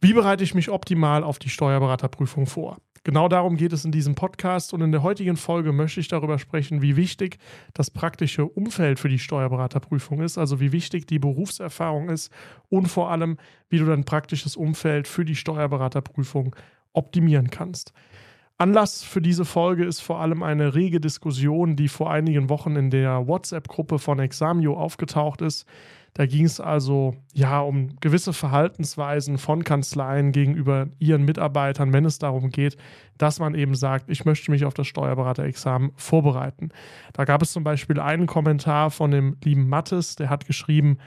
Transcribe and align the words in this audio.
Wie 0.00 0.12
bereite 0.12 0.44
ich 0.44 0.54
mich 0.54 0.70
optimal 0.70 1.24
auf 1.24 1.40
die 1.40 1.48
Steuerberaterprüfung 1.48 2.46
vor? 2.46 2.76
Genau 3.02 3.26
darum 3.26 3.56
geht 3.56 3.72
es 3.72 3.84
in 3.84 3.90
diesem 3.90 4.14
Podcast 4.14 4.72
und 4.72 4.80
in 4.80 4.92
der 4.92 5.02
heutigen 5.02 5.36
Folge 5.36 5.72
möchte 5.72 5.98
ich 5.98 6.06
darüber 6.06 6.38
sprechen, 6.38 6.82
wie 6.82 6.94
wichtig 6.94 7.38
das 7.74 7.90
praktische 7.90 8.44
Umfeld 8.44 9.00
für 9.00 9.08
die 9.08 9.18
Steuerberaterprüfung 9.18 10.20
ist, 10.20 10.38
also 10.38 10.60
wie 10.60 10.70
wichtig 10.70 11.06
die 11.06 11.18
Berufserfahrung 11.18 12.10
ist 12.10 12.30
und 12.68 12.86
vor 12.86 13.10
allem, 13.10 13.38
wie 13.70 13.78
du 13.78 13.86
dein 13.86 14.04
praktisches 14.04 14.56
Umfeld 14.56 15.08
für 15.08 15.24
die 15.24 15.34
Steuerberaterprüfung 15.34 16.54
optimieren 16.92 17.50
kannst. 17.50 17.92
Anlass 18.56 19.02
für 19.02 19.22
diese 19.22 19.44
Folge 19.44 19.84
ist 19.84 20.00
vor 20.00 20.20
allem 20.20 20.42
eine 20.42 20.74
rege 20.74 21.00
Diskussion, 21.00 21.74
die 21.74 21.88
vor 21.88 22.10
einigen 22.10 22.48
Wochen 22.48 22.76
in 22.76 22.90
der 22.90 23.26
WhatsApp-Gruppe 23.26 23.98
von 23.98 24.18
Examio 24.18 24.76
aufgetaucht 24.76 25.42
ist. 25.42 25.64
Da 26.14 26.26
ging 26.26 26.44
es 26.44 26.60
also 26.60 27.14
ja 27.32 27.60
um 27.60 27.96
gewisse 28.00 28.32
Verhaltensweisen 28.32 29.38
von 29.38 29.64
Kanzleien 29.64 30.32
gegenüber 30.32 30.88
ihren 30.98 31.24
Mitarbeitern, 31.24 31.92
wenn 31.92 32.04
es 32.04 32.18
darum 32.18 32.50
geht, 32.50 32.76
dass 33.18 33.38
man 33.38 33.54
eben 33.54 33.74
sagt, 33.74 34.10
ich 34.10 34.24
möchte 34.24 34.50
mich 34.50 34.64
auf 34.64 34.74
das 34.74 34.86
Steuerberaterexamen 34.86 35.92
vorbereiten. 35.96 36.70
Da 37.12 37.24
gab 37.24 37.42
es 37.42 37.52
zum 37.52 37.64
Beispiel 37.64 38.00
einen 38.00 38.26
Kommentar 38.26 38.90
von 38.90 39.10
dem 39.10 39.36
lieben 39.44 39.68
Mattes, 39.68 40.16
der 40.16 40.30
hat 40.30 40.46
geschrieben, 40.46 40.98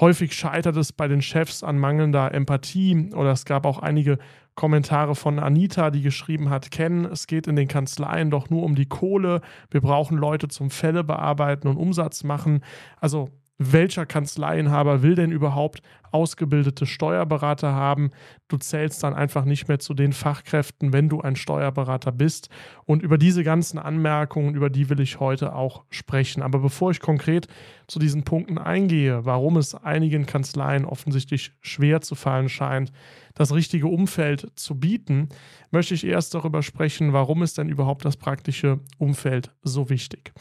häufig 0.00 0.32
scheitert 0.32 0.76
es 0.76 0.92
bei 0.92 1.08
den 1.08 1.22
Chefs 1.22 1.62
an 1.62 1.78
mangelnder 1.78 2.32
Empathie 2.32 3.10
oder 3.14 3.32
es 3.32 3.44
gab 3.44 3.66
auch 3.66 3.78
einige 3.80 4.18
Kommentare 4.54 5.14
von 5.14 5.38
Anita, 5.38 5.90
die 5.90 6.02
geschrieben 6.02 6.50
hat, 6.50 6.70
Ken, 6.70 7.04
es 7.04 7.26
geht 7.26 7.46
in 7.46 7.54
den 7.54 7.68
Kanzleien 7.68 8.30
doch 8.30 8.50
nur 8.50 8.64
um 8.64 8.74
die 8.74 8.86
Kohle, 8.86 9.40
wir 9.70 9.80
brauchen 9.80 10.18
Leute 10.18 10.48
zum 10.48 10.70
Fälle 10.70 11.04
bearbeiten 11.04 11.68
und 11.68 11.76
Umsatz 11.76 12.24
machen. 12.24 12.64
Also 13.00 13.30
welcher 13.58 14.06
Kanzleienhaber 14.06 15.02
will 15.02 15.16
denn 15.16 15.32
überhaupt 15.32 15.82
ausgebildete 16.12 16.86
Steuerberater 16.86 17.72
haben? 17.72 18.12
Du 18.46 18.56
zählst 18.56 19.02
dann 19.02 19.14
einfach 19.14 19.44
nicht 19.44 19.66
mehr 19.66 19.80
zu 19.80 19.94
den 19.94 20.12
Fachkräften, 20.12 20.92
wenn 20.92 21.08
du 21.08 21.20
ein 21.20 21.34
Steuerberater 21.34 22.12
bist. 22.12 22.48
Und 22.86 23.02
über 23.02 23.18
diese 23.18 23.42
ganzen 23.42 23.78
Anmerkungen, 23.78 24.54
über 24.54 24.70
die 24.70 24.88
will 24.88 25.00
ich 25.00 25.18
heute 25.18 25.56
auch 25.56 25.82
sprechen. 25.90 26.40
Aber 26.40 26.60
bevor 26.60 26.92
ich 26.92 27.00
konkret 27.00 27.48
zu 27.88 27.98
diesen 27.98 28.22
Punkten 28.22 28.58
eingehe, 28.58 29.24
warum 29.24 29.56
es 29.56 29.74
einigen 29.74 30.24
Kanzleien 30.24 30.84
offensichtlich 30.84 31.52
schwer 31.60 32.00
zu 32.00 32.14
fallen 32.14 32.48
scheint, 32.48 32.92
das 33.34 33.52
richtige 33.52 33.88
Umfeld 33.88 34.52
zu 34.54 34.78
bieten, 34.78 35.28
möchte 35.72 35.94
ich 35.94 36.06
erst 36.06 36.34
darüber 36.34 36.62
sprechen, 36.62 37.12
warum 37.12 37.42
ist 37.42 37.58
denn 37.58 37.68
überhaupt 37.68 38.04
das 38.04 38.16
praktische 38.16 38.78
Umfeld 38.98 39.50
so 39.62 39.90
wichtig. 39.90 40.32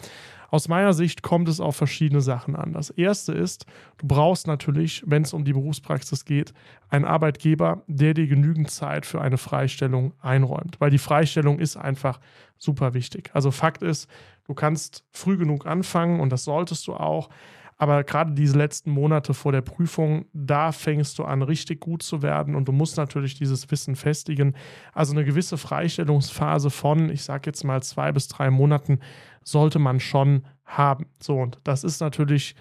Aus 0.50 0.68
meiner 0.68 0.94
Sicht 0.94 1.22
kommt 1.22 1.50
es 1.50 1.60
auf 1.60 1.76
verschiedene 1.76 2.22
Sachen 2.22 2.56
an. 2.56 2.74
Das 2.74 2.90
erste 2.90 3.34
ist, 3.34 3.66
du 3.98 4.08
brauchst 4.08 4.48
natürlich, 4.48 5.04
wenn 5.06 5.24
es 5.24 5.34
um 5.34 5.44
die 5.44 5.54
Berufspraxis 5.54 6.26
geht, 6.26 6.54
einen 6.90 7.06
Arbeitgeber, 7.06 7.84
der 7.88 8.14
dir 8.14 8.28
genügend 8.28 8.72
Zeit 8.72 9.06
für 9.06 9.22
eine 9.22 9.38
Freistellung 9.38 10.14
einräumt, 10.22 10.80
weil 10.80 10.90
die 10.90 10.98
Freistellung 10.98 11.60
ist 11.60 11.76
einfach 11.76 12.20
super 12.58 12.94
wichtig. 12.94 13.30
Also 13.34 13.52
Fakt 13.52 13.84
ist, 13.84 14.10
du 14.46 14.54
kannst 14.54 15.04
früh 15.12 15.38
genug 15.38 15.66
anfangen 15.66 16.20
und 16.20 16.32
das 16.32 16.46
solltest 16.46 16.88
du 16.88 16.94
auch. 16.94 17.30
Aber 17.78 18.04
gerade 18.04 18.34
diese 18.34 18.58
letzten 18.58 18.90
Monate 18.90 19.36
vor 19.36 19.52
der 19.52 19.62
Prüfung, 19.62 20.26
da 20.34 20.72
fängst 20.72 21.20
du 21.20 21.24
an, 21.24 21.44
richtig 21.44 21.80
gut 21.80 22.02
zu 22.02 22.24
werden 22.24 22.56
und 22.56 22.68
du 22.68 22.72
musst 22.72 22.98
natürlich 22.98 23.36
dieses 23.36 23.70
Wissen 23.70 23.96
festigen. 23.96 24.56
Also 24.94 25.14
eine 25.14 25.24
gewisse 25.24 25.58
Freistellungsphase 25.58 26.72
von, 26.72 27.10
ich 27.12 27.24
sage 27.24 27.44
jetzt 27.46 27.64
mal 27.64 27.84
zwei 27.84 28.12
bis 28.12 28.28
drei 28.28 28.50
Monaten, 28.50 29.00
sollte 29.44 29.78
man 29.78 30.00
schon 30.00 30.44
haben. 30.66 31.06
So, 31.22 31.40
und 31.40 31.60
das 31.64 31.84
ist 31.84 32.02
natürlich 32.02 32.56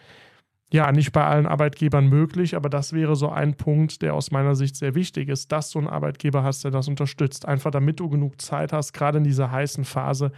ja 0.73 0.93
nicht 0.93 1.13
bei 1.13 1.25
allen 1.25 1.47
Arbeitgebern 1.47 2.09
möglich, 2.09 2.55
aber 2.55 2.69
das 2.69 2.93
wäre 2.93 3.17
so 3.17 3.31
ein 3.31 3.55
Punkt, 3.55 4.03
der 4.03 4.15
aus 4.15 4.31
meiner 4.31 4.55
Sicht 4.55 4.77
sehr 4.77 4.95
wichtig 4.95 5.29
ist, 5.29 5.51
dass 5.51 5.71
du 5.71 5.79
einen 5.79 5.89
Arbeitgeber 5.89 6.43
hast, 6.43 6.65
der 6.65 6.71
das 6.71 6.89
unterstützt. 6.89 7.47
Einfach 7.47 7.71
damit 7.71 8.01
du 8.01 8.11
genug 8.11 8.41
Zeit 8.43 8.73
hast, 8.73 8.93
gerade 8.93 9.19
in 9.19 9.25
dieser 9.25 9.51
heißen 9.51 9.85
Phase, 9.85 10.33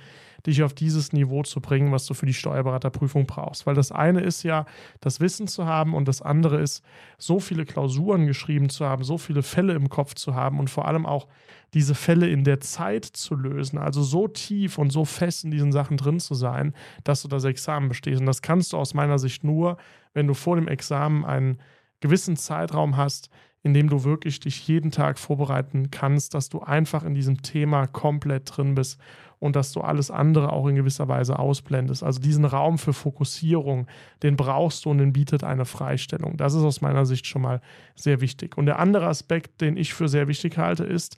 dich 0.46 0.62
auf 0.62 0.72
dieses 0.72 1.12
Niveau 1.12 1.42
zu 1.42 1.60
bringen, 1.60 1.92
was 1.92 2.06
du 2.06 2.14
für 2.14 2.26
die 2.26 2.34
Steuerberaterprüfung 2.34 3.26
brauchst. 3.26 3.66
Weil 3.66 3.74
das 3.74 3.92
eine 3.92 4.20
ist 4.20 4.42
ja, 4.42 4.66
das 5.00 5.20
Wissen 5.20 5.48
zu 5.48 5.66
haben 5.66 5.94
und 5.94 6.08
das 6.08 6.22
andere 6.22 6.60
ist, 6.60 6.82
so 7.18 7.40
viele 7.40 7.64
Klausuren 7.64 8.26
geschrieben 8.26 8.68
zu 8.68 8.86
haben, 8.86 9.04
so 9.04 9.18
viele 9.18 9.42
Fälle 9.42 9.74
im 9.74 9.88
Kopf 9.88 10.14
zu 10.14 10.34
haben 10.34 10.58
und 10.58 10.70
vor 10.70 10.86
allem 10.86 11.06
auch 11.06 11.26
diese 11.74 11.94
Fälle 11.94 12.28
in 12.28 12.44
der 12.44 12.60
Zeit 12.60 13.04
zu 13.04 13.34
lösen. 13.34 13.78
Also 13.78 14.02
so 14.02 14.28
tief 14.28 14.78
und 14.78 14.90
so 14.90 15.04
fest 15.04 15.44
in 15.44 15.50
diesen 15.50 15.72
Sachen 15.72 15.96
drin 15.96 16.20
zu 16.20 16.34
sein, 16.34 16.74
dass 17.04 17.22
du 17.22 17.28
das 17.28 17.44
Examen 17.44 17.88
bestehst. 17.88 18.20
Und 18.20 18.26
das 18.26 18.42
kannst 18.42 18.72
du 18.72 18.78
aus 18.78 18.94
meiner 18.94 19.18
Sicht 19.18 19.44
nur, 19.44 19.76
wenn 20.14 20.26
du 20.26 20.34
vor 20.34 20.56
dem 20.56 20.68
Examen 20.68 21.24
einen 21.24 21.58
gewissen 22.00 22.36
Zeitraum 22.36 22.96
hast, 22.96 23.28
in 23.62 23.74
dem 23.74 23.88
du 23.88 24.04
wirklich 24.04 24.40
dich 24.40 24.66
jeden 24.68 24.90
Tag 24.90 25.18
vorbereiten 25.18 25.90
kannst, 25.90 26.34
dass 26.34 26.48
du 26.48 26.60
einfach 26.60 27.04
in 27.04 27.14
diesem 27.14 27.42
Thema 27.42 27.86
komplett 27.86 28.56
drin 28.56 28.74
bist 28.74 29.00
und 29.40 29.56
dass 29.56 29.72
du 29.72 29.80
alles 29.80 30.10
andere 30.10 30.52
auch 30.52 30.66
in 30.66 30.76
gewisser 30.76 31.08
Weise 31.08 31.38
ausblendest. 31.38 32.02
Also 32.02 32.20
diesen 32.20 32.44
Raum 32.44 32.78
für 32.78 32.92
Fokussierung, 32.92 33.86
den 34.22 34.36
brauchst 34.36 34.84
du 34.84 34.90
und 34.90 34.98
den 34.98 35.12
bietet 35.12 35.44
eine 35.44 35.64
Freistellung. 35.64 36.36
Das 36.36 36.54
ist 36.54 36.62
aus 36.62 36.80
meiner 36.80 37.06
Sicht 37.06 37.26
schon 37.26 37.42
mal 37.42 37.60
sehr 37.94 38.20
wichtig. 38.20 38.56
Und 38.56 38.66
der 38.66 38.78
andere 38.78 39.06
Aspekt, 39.06 39.60
den 39.60 39.76
ich 39.76 39.94
für 39.94 40.08
sehr 40.08 40.28
wichtig 40.28 40.58
halte, 40.58 40.84
ist, 40.84 41.16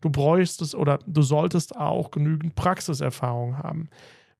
du 0.00 0.10
bräuchtest 0.10 0.74
oder 0.74 0.98
du 1.06 1.22
solltest 1.22 1.76
auch 1.76 2.10
genügend 2.10 2.54
Praxiserfahrung 2.54 3.58
haben. 3.58 3.88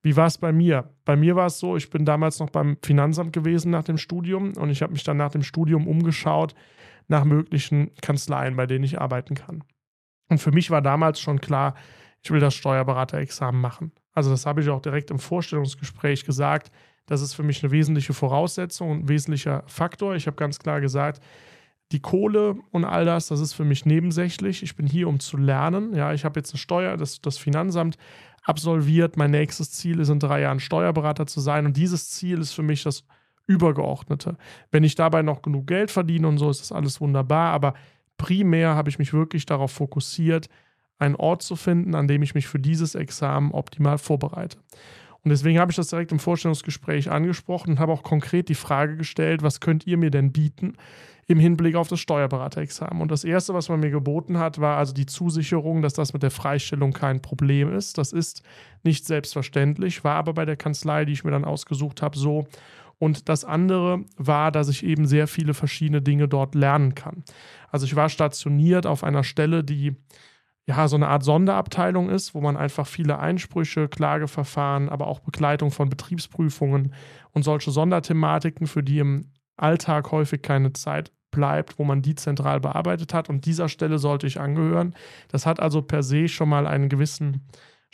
Wie 0.01 0.17
war 0.17 0.27
es 0.27 0.37
bei 0.37 0.51
mir? 0.51 0.89
Bei 1.05 1.15
mir 1.15 1.35
war 1.35 1.45
es 1.45 1.59
so, 1.59 1.77
ich 1.77 1.89
bin 1.89 2.03
damals 2.03 2.39
noch 2.39 2.49
beim 2.49 2.77
Finanzamt 2.83 3.31
gewesen 3.31 3.71
nach 3.71 3.85
dem 3.85 3.97
Studium 3.97 4.53
und 4.57 4.69
ich 4.69 4.81
habe 4.81 4.91
mich 4.91 5.03
dann 5.03 5.17
nach 5.17 5.31
dem 5.31 5.43
Studium 5.43 5.87
umgeschaut 5.87 6.53
nach 7.07 7.23
möglichen 7.23 7.93
Kanzleien, 8.01 8.55
bei 8.55 8.65
denen 8.65 8.83
ich 8.83 8.99
arbeiten 8.99 9.35
kann. 9.35 9.63
Und 10.29 10.39
für 10.39 10.51
mich 10.51 10.71
war 10.71 10.81
damals 10.81 11.19
schon 11.19 11.41
klar, 11.41 11.75
ich 12.21 12.31
will 12.31 12.39
das 12.39 12.55
Steuerberaterexamen 12.55 13.59
machen. 13.59 13.91
Also 14.13 14.29
das 14.29 14.45
habe 14.45 14.61
ich 14.61 14.69
auch 14.69 14.81
direkt 14.81 15.11
im 15.11 15.19
Vorstellungsgespräch 15.19 16.25
gesagt. 16.25 16.71
Das 17.05 17.21
ist 17.21 17.33
für 17.33 17.43
mich 17.43 17.63
eine 17.63 17.71
wesentliche 17.71 18.13
Voraussetzung 18.13 18.91
und 18.91 18.99
ein 19.01 19.09
wesentlicher 19.09 19.63
Faktor. 19.67 20.15
Ich 20.15 20.27
habe 20.27 20.37
ganz 20.37 20.59
klar 20.59 20.79
gesagt, 20.79 21.21
die 21.91 21.99
Kohle 21.99 22.55
und 22.71 22.85
all 22.85 23.05
das, 23.05 23.27
das 23.27 23.39
ist 23.39 23.53
für 23.53 23.65
mich 23.65 23.85
nebensächlich. 23.85 24.63
Ich 24.63 24.75
bin 24.75 24.87
hier, 24.87 25.07
um 25.07 25.19
zu 25.19 25.37
lernen. 25.37 25.93
Ja, 25.93 26.13
ich 26.13 26.23
habe 26.25 26.39
jetzt 26.39 26.51
eine 26.51 26.59
Steuer, 26.59 26.97
das, 26.97 27.21
das 27.21 27.37
Finanzamt 27.37 27.97
absolviert. 28.43 29.17
Mein 29.17 29.31
nächstes 29.31 29.71
Ziel 29.71 29.99
ist 29.99 30.09
in 30.09 30.19
drei 30.19 30.41
Jahren 30.41 30.59
Steuerberater 30.59 31.27
zu 31.27 31.41
sein. 31.41 31.65
Und 31.65 31.77
dieses 31.77 32.09
Ziel 32.09 32.39
ist 32.39 32.53
für 32.53 32.63
mich 32.63 32.83
das 32.83 33.03
Übergeordnete. 33.47 34.37
Wenn 34.71 34.83
ich 34.83 34.95
dabei 34.95 35.21
noch 35.21 35.41
genug 35.41 35.67
Geld 35.67 35.91
verdiene 35.91 36.27
und 36.27 36.37
so, 36.37 36.49
ist 36.49 36.61
das 36.61 36.71
alles 36.71 37.01
wunderbar. 37.01 37.51
Aber 37.51 37.73
primär 38.17 38.75
habe 38.75 38.89
ich 38.89 38.99
mich 38.99 39.13
wirklich 39.13 39.45
darauf 39.45 39.71
fokussiert, 39.71 40.49
einen 40.99 41.15
Ort 41.15 41.41
zu 41.41 41.55
finden, 41.55 41.95
an 41.95 42.07
dem 42.07 42.21
ich 42.21 42.35
mich 42.35 42.47
für 42.47 42.59
dieses 42.59 42.95
Examen 42.95 43.51
optimal 43.51 43.97
vorbereite. 43.97 44.57
Und 45.23 45.29
deswegen 45.29 45.59
habe 45.59 45.71
ich 45.71 45.77
das 45.77 45.87
direkt 45.87 46.11
im 46.11 46.19
Vorstellungsgespräch 46.19 47.09
angesprochen 47.09 47.71
und 47.71 47.79
habe 47.79 47.93
auch 47.93 48.03
konkret 48.03 48.49
die 48.49 48.55
Frage 48.55 48.97
gestellt, 48.97 49.41
was 49.41 49.61
könnt 49.61 49.87
ihr 49.87 49.97
mir 49.97 50.11
denn 50.11 50.33
bieten 50.33 50.73
im 51.27 51.39
Hinblick 51.39 51.75
auf 51.75 51.87
das 51.87 52.01
Steuerberaterexamen? 52.01 53.01
Und 53.01 53.09
das 53.09 53.23
Erste, 53.23 53.53
was 53.53 53.69
man 53.69 53.79
mir 53.79 53.89
geboten 53.89 54.37
hat, 54.37 54.59
war 54.59 54.77
also 54.77 54.93
die 54.93 55.05
Zusicherung, 55.05 55.81
dass 55.81 55.93
das 55.93 56.11
mit 56.11 56.23
der 56.23 56.31
Freistellung 56.31 56.91
kein 56.91 57.21
Problem 57.21 57.73
ist. 57.73 57.97
Das 57.97 58.11
ist 58.11 58.43
nicht 58.83 59.05
selbstverständlich, 59.05 60.03
war 60.03 60.15
aber 60.15 60.33
bei 60.33 60.43
der 60.43 60.57
Kanzlei, 60.57 61.05
die 61.05 61.13
ich 61.13 61.23
mir 61.23 61.31
dann 61.31 61.45
ausgesucht 61.45 62.01
habe, 62.01 62.17
so. 62.17 62.45
Und 62.99 63.27
das 63.29 63.43
andere 63.43 64.05
war, 64.17 64.51
dass 64.51 64.69
ich 64.69 64.83
eben 64.85 65.05
sehr 65.05 65.27
viele 65.27 65.53
verschiedene 65.53 66.01
Dinge 66.01 66.27
dort 66.27 66.55
lernen 66.55 66.95
kann. 66.95 67.23
Also 67.69 67.85
ich 67.85 67.95
war 67.95 68.09
stationiert 68.09 68.85
auf 68.85 69.03
einer 69.03 69.23
Stelle, 69.23 69.63
die 69.63 69.95
ja, 70.65 70.87
so 70.87 70.95
eine 70.95 71.09
Art 71.09 71.23
Sonderabteilung 71.23 72.09
ist, 72.09 72.33
wo 72.33 72.39
man 72.39 72.55
einfach 72.55 72.87
viele 72.87 73.19
Einsprüche, 73.19 73.89
Klageverfahren, 73.89 74.87
aber 74.87 75.07
auch 75.07 75.19
Begleitung 75.19 75.71
von 75.71 75.89
Betriebsprüfungen 75.89 76.93
und 77.31 77.43
solche 77.43 77.71
Sonderthematiken, 77.71 78.65
für 78.67 78.81
die 78.81 78.99
im 78.99 79.31
Alltag 79.57 80.11
häufig 80.11 80.41
keine 80.41 80.71
Zeit 80.71 81.11
bleibt, 81.31 81.79
wo 81.79 81.83
man 81.83 82.01
die 82.01 82.15
zentral 82.15 82.61
bearbeitet 82.61 83.13
hat. 83.13 83.29
Und 83.29 83.45
dieser 83.45 83.67
Stelle 83.67 83.99
sollte 83.99 84.27
ich 84.27 84.39
angehören. 84.39 84.95
Das 85.27 85.45
hat 85.45 85.59
also 85.59 85.81
per 85.81 86.03
se 86.03 86.29
schon 86.29 86.47
mal 86.47 86.65
einen 86.65 86.87
gewissen 86.87 87.45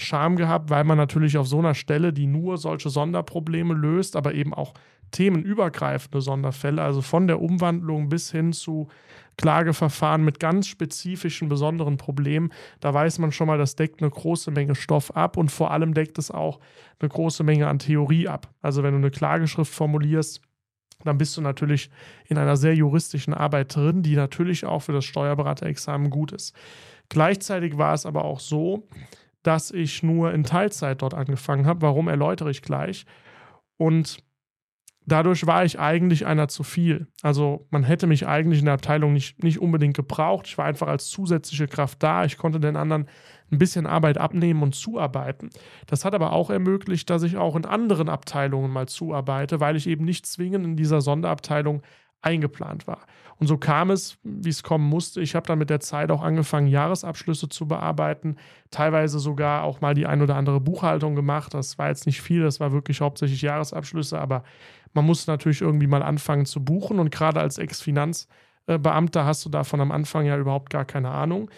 Charme 0.01 0.37
gehabt, 0.37 0.69
weil 0.69 0.85
man 0.85 0.97
natürlich 0.97 1.37
auf 1.37 1.47
so 1.47 1.59
einer 1.59 1.75
Stelle, 1.75 2.13
die 2.13 2.25
nur 2.25 2.57
solche 2.57 2.89
Sonderprobleme 2.89 3.73
löst, 3.73 4.15
aber 4.15 4.33
eben 4.33 4.53
auch 4.53 4.73
themenübergreifende 5.11 6.21
Sonderfälle, 6.21 6.81
also 6.81 7.01
von 7.01 7.27
der 7.27 7.41
Umwandlung 7.41 8.07
bis 8.07 8.31
hin 8.31 8.53
zu 8.53 8.87
Klageverfahren 9.35 10.23
mit 10.23 10.39
ganz 10.39 10.67
spezifischen, 10.67 11.49
besonderen 11.49 11.97
Problemen, 11.97 12.51
da 12.79 12.93
weiß 12.93 13.19
man 13.19 13.31
schon 13.33 13.47
mal, 13.47 13.57
das 13.57 13.75
deckt 13.75 14.01
eine 14.01 14.09
große 14.09 14.51
Menge 14.51 14.75
Stoff 14.75 15.15
ab 15.15 15.35
und 15.35 15.51
vor 15.51 15.71
allem 15.71 15.93
deckt 15.93 16.17
es 16.17 16.31
auch 16.31 16.59
eine 16.99 17.09
große 17.09 17.43
Menge 17.43 17.67
an 17.67 17.79
Theorie 17.79 18.27
ab. 18.27 18.53
Also 18.61 18.83
wenn 18.83 18.93
du 18.93 18.99
eine 18.99 19.11
Klageschrift 19.11 19.73
formulierst, 19.73 20.41
dann 21.03 21.17
bist 21.17 21.35
du 21.35 21.41
natürlich 21.41 21.89
in 22.27 22.37
einer 22.37 22.55
sehr 22.55 22.75
juristischen 22.75 23.33
Arbeit 23.33 23.75
drin, 23.75 24.03
die 24.03 24.15
natürlich 24.15 24.65
auch 24.65 24.79
für 24.79 24.93
das 24.93 25.05
Steuerberaterexamen 25.05 26.09
gut 26.09 26.31
ist. 26.31 26.55
Gleichzeitig 27.09 27.77
war 27.77 27.93
es 27.93 28.05
aber 28.05 28.23
auch 28.23 28.39
so, 28.39 28.87
dass 29.43 29.71
ich 29.71 30.03
nur 30.03 30.33
in 30.33 30.43
Teilzeit 30.43 31.01
dort 31.01 31.13
angefangen 31.13 31.65
habe. 31.65 31.81
Warum 31.81 32.07
erläutere 32.07 32.51
ich 32.51 32.61
gleich? 32.61 33.05
Und 33.77 34.23
dadurch 35.05 35.47
war 35.47 35.65
ich 35.65 35.79
eigentlich 35.79 36.25
einer 36.25 36.47
zu 36.47 36.63
viel. 36.63 37.07
Also 37.21 37.67
man 37.71 37.83
hätte 37.83 38.07
mich 38.07 38.27
eigentlich 38.27 38.59
in 38.59 38.65
der 38.65 38.73
Abteilung 38.75 39.13
nicht, 39.13 39.43
nicht 39.43 39.59
unbedingt 39.59 39.95
gebraucht. 39.95 40.47
Ich 40.47 40.57
war 40.57 40.65
einfach 40.65 40.87
als 40.87 41.09
zusätzliche 41.09 41.67
Kraft 41.67 42.03
da. 42.03 42.25
Ich 42.25 42.37
konnte 42.37 42.59
den 42.59 42.75
anderen 42.75 43.07
ein 43.51 43.57
bisschen 43.57 43.87
Arbeit 43.87 44.17
abnehmen 44.17 44.61
und 44.61 44.75
zuarbeiten. 44.75 45.49
Das 45.87 46.05
hat 46.05 46.13
aber 46.13 46.33
auch 46.33 46.49
ermöglicht, 46.49 47.09
dass 47.09 47.23
ich 47.23 47.37
auch 47.37 47.55
in 47.55 47.65
anderen 47.65 48.09
Abteilungen 48.09 48.71
mal 48.71 48.87
zuarbeite, 48.87 49.59
weil 49.59 49.75
ich 49.75 49.87
eben 49.87 50.05
nicht 50.05 50.25
zwingend 50.25 50.65
in 50.65 50.75
dieser 50.75 51.01
Sonderabteilung 51.01 51.81
eingeplant 52.21 52.87
war. 52.87 52.99
Und 53.37 53.47
so 53.47 53.57
kam 53.57 53.89
es, 53.89 54.17
wie 54.23 54.49
es 54.49 54.63
kommen 54.63 54.87
musste. 54.87 55.21
Ich 55.21 55.33
habe 55.33 55.47
dann 55.47 55.59
mit 55.59 55.69
der 55.69 55.79
Zeit 55.79 56.11
auch 56.11 56.21
angefangen, 56.21 56.67
Jahresabschlüsse 56.67 57.47
zu 57.47 57.67
bearbeiten, 57.67 58.35
teilweise 58.69 59.19
sogar 59.19 59.63
auch 59.63 59.79
mal 59.79 59.93
die 59.93 60.05
ein 60.05 60.21
oder 60.21 60.35
andere 60.35 60.59
Buchhaltung 60.59 61.15
gemacht. 61.15 61.53
Das 61.53 61.77
war 61.77 61.87
jetzt 61.87 62.05
nicht 62.05 62.21
viel, 62.21 62.43
das 62.43 62.59
war 62.59 62.73
wirklich 62.73 62.99
hauptsächlich 62.99 63.41
Jahresabschlüsse, 63.41 64.19
aber 64.19 64.43
man 64.93 65.05
muss 65.05 65.27
natürlich 65.27 65.61
irgendwie 65.61 65.87
mal 65.87 66.03
anfangen 66.03 66.45
zu 66.45 66.63
buchen 66.63 66.99
und 66.99 67.11
gerade 67.11 67.39
als 67.39 67.57
Ex-Finanzbeamter 67.57 69.25
hast 69.25 69.45
du 69.45 69.49
davon 69.49 69.79
am 69.79 69.91
Anfang 69.91 70.25
ja 70.25 70.37
überhaupt 70.37 70.69
gar 70.69 70.83
keine 70.83 71.11
Ahnung. 71.11 71.49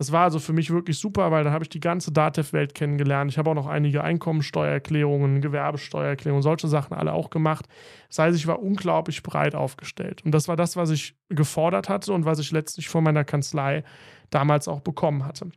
Das 0.00 0.12
war 0.12 0.24
also 0.24 0.38
für 0.38 0.54
mich 0.54 0.70
wirklich 0.70 0.98
super, 0.98 1.30
weil 1.30 1.44
da 1.44 1.52
habe 1.52 1.62
ich 1.62 1.68
die 1.68 1.78
ganze 1.78 2.10
DATEV-Welt 2.10 2.74
kennengelernt. 2.74 3.30
Ich 3.30 3.36
habe 3.36 3.50
auch 3.50 3.54
noch 3.54 3.66
einige 3.66 4.02
Einkommensteuererklärungen, 4.02 5.42
Gewerbesteuererklärungen, 5.42 6.42
solche 6.42 6.68
Sachen 6.68 6.96
alle 6.96 7.12
auch 7.12 7.28
gemacht. 7.28 7.66
Das 8.08 8.20
heißt, 8.20 8.34
ich 8.34 8.46
war 8.46 8.62
unglaublich 8.62 9.22
breit 9.22 9.54
aufgestellt. 9.54 10.24
Und 10.24 10.32
das 10.32 10.48
war 10.48 10.56
das, 10.56 10.74
was 10.74 10.88
ich 10.88 11.16
gefordert 11.28 11.90
hatte 11.90 12.14
und 12.14 12.24
was 12.24 12.38
ich 12.38 12.50
letztlich 12.50 12.88
von 12.88 13.04
meiner 13.04 13.24
Kanzlei 13.24 13.84
damals 14.30 14.68
auch 14.68 14.80
bekommen 14.80 15.26
hatte. 15.26 15.50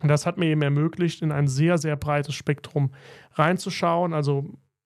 Und 0.00 0.08
das 0.08 0.26
hat 0.26 0.38
mir 0.38 0.46
eben 0.46 0.62
ermöglicht, 0.62 1.20
in 1.20 1.32
ein 1.32 1.48
sehr, 1.48 1.76
sehr 1.76 1.96
breites 1.96 2.36
Spektrum 2.36 2.92
reinzuschauen. 3.32 4.14
Also 4.14 4.44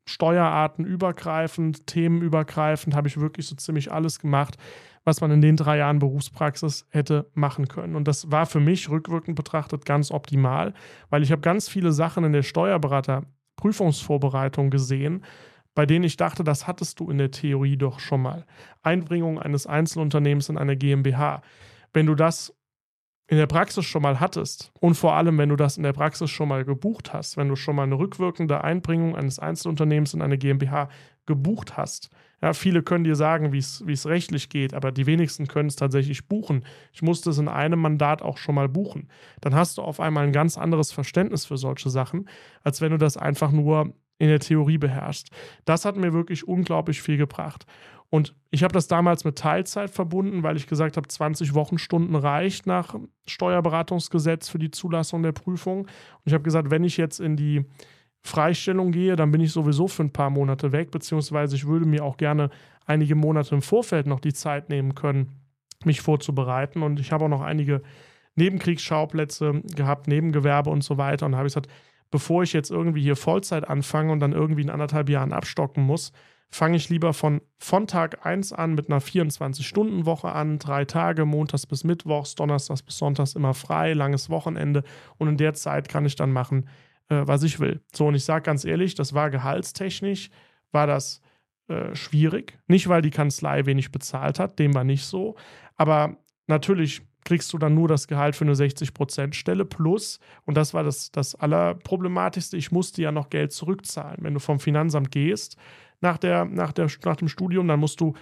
Steuerarten 0.08 0.86
übergreifend, 0.86 1.86
themenübergreifend, 1.86 2.94
habe 2.94 3.08
ich 3.08 3.20
wirklich 3.20 3.46
so 3.46 3.56
ziemlich 3.56 3.92
alles 3.92 4.20
gemacht 4.20 4.56
was 5.04 5.20
man 5.20 5.30
in 5.30 5.40
den 5.40 5.56
drei 5.56 5.78
Jahren 5.78 5.98
Berufspraxis 5.98 6.86
hätte 6.90 7.30
machen 7.34 7.68
können. 7.68 7.96
Und 7.96 8.06
das 8.06 8.30
war 8.30 8.46
für 8.46 8.60
mich 8.60 8.88
rückwirkend 8.88 9.36
betrachtet 9.36 9.84
ganz 9.84 10.10
optimal, 10.10 10.72
weil 11.10 11.22
ich 11.22 11.32
habe 11.32 11.42
ganz 11.42 11.68
viele 11.68 11.92
Sachen 11.92 12.24
in 12.24 12.32
der 12.32 12.42
Steuerberaterprüfungsvorbereitung 12.42 14.70
gesehen, 14.70 15.22
bei 15.74 15.86
denen 15.86 16.04
ich 16.04 16.16
dachte, 16.16 16.44
das 16.44 16.66
hattest 16.66 17.00
du 17.00 17.10
in 17.10 17.18
der 17.18 17.30
Theorie 17.30 17.76
doch 17.76 17.98
schon 17.98 18.22
mal. 18.22 18.46
Einbringung 18.82 19.40
eines 19.40 19.66
Einzelunternehmens 19.66 20.48
in 20.48 20.58
eine 20.58 20.76
GmbH. 20.76 21.42
Wenn 21.92 22.06
du 22.06 22.14
das 22.14 22.54
in 23.28 23.38
der 23.38 23.46
Praxis 23.46 23.86
schon 23.86 24.02
mal 24.02 24.20
hattest 24.20 24.72
und 24.80 24.94
vor 24.94 25.14
allem, 25.14 25.38
wenn 25.38 25.48
du 25.48 25.56
das 25.56 25.78
in 25.78 25.84
der 25.84 25.94
Praxis 25.94 26.30
schon 26.30 26.48
mal 26.48 26.64
gebucht 26.64 27.14
hast, 27.14 27.38
wenn 27.38 27.48
du 27.48 27.56
schon 27.56 27.76
mal 27.76 27.84
eine 27.84 27.98
rückwirkende 27.98 28.62
Einbringung 28.62 29.16
eines 29.16 29.38
Einzelunternehmens 29.38 30.12
in 30.12 30.20
eine 30.20 30.36
GmbH 30.36 30.90
gebucht 31.24 31.76
hast, 31.76 32.10
ja, 32.42 32.52
viele 32.52 32.82
können 32.82 33.04
dir 33.04 33.14
sagen, 33.14 33.52
wie 33.52 33.58
es 33.58 34.06
rechtlich 34.06 34.48
geht, 34.48 34.74
aber 34.74 34.90
die 34.90 35.06
wenigsten 35.06 35.46
können 35.46 35.68
es 35.68 35.76
tatsächlich 35.76 36.26
buchen. 36.26 36.64
Ich 36.92 37.00
musste 37.00 37.30
es 37.30 37.38
in 37.38 37.48
einem 37.48 37.78
Mandat 37.78 38.20
auch 38.20 38.36
schon 38.36 38.56
mal 38.56 38.68
buchen. 38.68 39.08
Dann 39.40 39.54
hast 39.54 39.78
du 39.78 39.82
auf 39.82 40.00
einmal 40.00 40.24
ein 40.24 40.32
ganz 40.32 40.58
anderes 40.58 40.90
Verständnis 40.90 41.46
für 41.46 41.56
solche 41.56 41.88
Sachen, 41.88 42.28
als 42.64 42.80
wenn 42.80 42.90
du 42.90 42.98
das 42.98 43.16
einfach 43.16 43.52
nur 43.52 43.94
in 44.18 44.28
der 44.28 44.40
Theorie 44.40 44.78
beherrschst. 44.78 45.30
Das 45.64 45.84
hat 45.84 45.96
mir 45.96 46.12
wirklich 46.12 46.46
unglaublich 46.46 47.00
viel 47.00 47.16
gebracht. 47.16 47.64
Und 48.10 48.34
ich 48.50 48.62
habe 48.62 48.74
das 48.74 48.88
damals 48.88 49.24
mit 49.24 49.38
Teilzeit 49.38 49.90
verbunden, 49.90 50.42
weil 50.42 50.56
ich 50.56 50.66
gesagt 50.66 50.96
habe, 50.96 51.08
20 51.08 51.54
Wochenstunden 51.54 52.14
reicht 52.14 52.66
nach 52.66 52.94
Steuerberatungsgesetz 53.26 54.48
für 54.48 54.58
die 54.58 54.70
Zulassung 54.70 55.22
der 55.22 55.32
Prüfung. 55.32 55.82
Und 55.82 55.88
ich 56.26 56.34
habe 56.34 56.44
gesagt, 56.44 56.70
wenn 56.70 56.84
ich 56.84 56.98
jetzt 56.98 57.20
in 57.20 57.36
die 57.36 57.64
Freistellung 58.24 58.92
gehe, 58.92 59.16
dann 59.16 59.32
bin 59.32 59.40
ich 59.40 59.52
sowieso 59.52 59.88
für 59.88 60.04
ein 60.04 60.12
paar 60.12 60.30
Monate 60.30 60.72
weg, 60.72 60.90
beziehungsweise 60.90 61.56
ich 61.56 61.66
würde 61.66 61.86
mir 61.86 62.04
auch 62.04 62.16
gerne 62.16 62.50
einige 62.86 63.14
Monate 63.14 63.54
im 63.54 63.62
Vorfeld 63.62 64.06
noch 64.06 64.20
die 64.20 64.32
Zeit 64.32 64.68
nehmen 64.68 64.94
können, 64.94 65.40
mich 65.84 66.00
vorzubereiten. 66.00 66.82
Und 66.82 67.00
ich 67.00 67.12
habe 67.12 67.24
auch 67.24 67.28
noch 67.28 67.42
einige 67.42 67.82
Nebenkriegsschauplätze 68.36 69.62
gehabt, 69.74 70.08
Nebengewerbe 70.08 70.70
und 70.70 70.84
so 70.84 70.98
weiter. 70.98 71.26
Und 71.26 71.36
habe 71.36 71.46
ich 71.46 71.54
gesagt, 71.54 71.70
bevor 72.10 72.42
ich 72.44 72.52
jetzt 72.52 72.70
irgendwie 72.70 73.02
hier 73.02 73.16
Vollzeit 73.16 73.68
anfange 73.68 74.12
und 74.12 74.20
dann 74.20 74.32
irgendwie 74.32 74.62
in 74.62 74.70
anderthalb 74.70 75.08
Jahren 75.08 75.32
abstocken 75.32 75.82
muss, 75.84 76.12
fange 76.48 76.76
ich 76.76 76.90
lieber 76.90 77.14
von, 77.14 77.40
von 77.58 77.86
Tag 77.86 78.24
1 78.26 78.52
an 78.52 78.74
mit 78.74 78.88
einer 78.88 79.00
24-Stunden-Woche 79.00 80.30
an, 80.30 80.58
drei 80.58 80.84
Tage, 80.84 81.24
montags 81.24 81.66
bis 81.66 81.82
mittwochs, 81.82 82.34
donnerstags 82.34 82.82
bis 82.82 82.98
sonntags 82.98 83.34
immer 83.34 83.54
frei, 83.54 83.94
langes 83.94 84.28
Wochenende. 84.28 84.84
Und 85.16 85.28
in 85.28 85.36
der 85.38 85.54
Zeit 85.54 85.88
kann 85.88 86.04
ich 86.04 86.14
dann 86.14 86.30
machen, 86.30 86.68
äh, 87.08 87.22
was 87.26 87.42
ich 87.42 87.60
will. 87.60 87.80
So, 87.92 88.06
und 88.06 88.14
ich 88.14 88.24
sage 88.24 88.42
ganz 88.42 88.64
ehrlich, 88.64 88.94
das 88.94 89.14
war 89.14 89.30
gehaltstechnisch, 89.30 90.30
war 90.70 90.86
das 90.86 91.20
äh, 91.68 91.94
schwierig. 91.94 92.58
Nicht, 92.66 92.88
weil 92.88 93.02
die 93.02 93.10
Kanzlei 93.10 93.66
wenig 93.66 93.92
bezahlt 93.92 94.38
hat, 94.38 94.58
dem 94.58 94.74
war 94.74 94.84
nicht 94.84 95.04
so. 95.04 95.36
Aber 95.76 96.16
natürlich 96.46 97.02
kriegst 97.24 97.52
du 97.52 97.58
dann 97.58 97.74
nur 97.74 97.88
das 97.88 98.08
Gehalt 98.08 98.34
für 98.36 98.44
eine 98.44 98.54
60%-Stelle 98.54 99.64
plus, 99.64 100.18
und 100.44 100.56
das 100.56 100.74
war 100.74 100.82
das, 100.82 101.12
das 101.12 101.34
Allerproblematischste, 101.34 102.56
ich 102.56 102.72
musste 102.72 103.02
ja 103.02 103.12
noch 103.12 103.30
Geld 103.30 103.52
zurückzahlen. 103.52 104.18
Wenn 104.20 104.34
du 104.34 104.40
vom 104.40 104.58
Finanzamt 104.58 105.10
gehst 105.10 105.56
nach, 106.00 106.18
der, 106.18 106.44
nach, 106.44 106.72
der, 106.72 106.88
nach 107.04 107.16
dem 107.16 107.28
Studium, 107.28 107.68
dann 107.68 107.80
musst 107.80 108.00
du, 108.00 108.14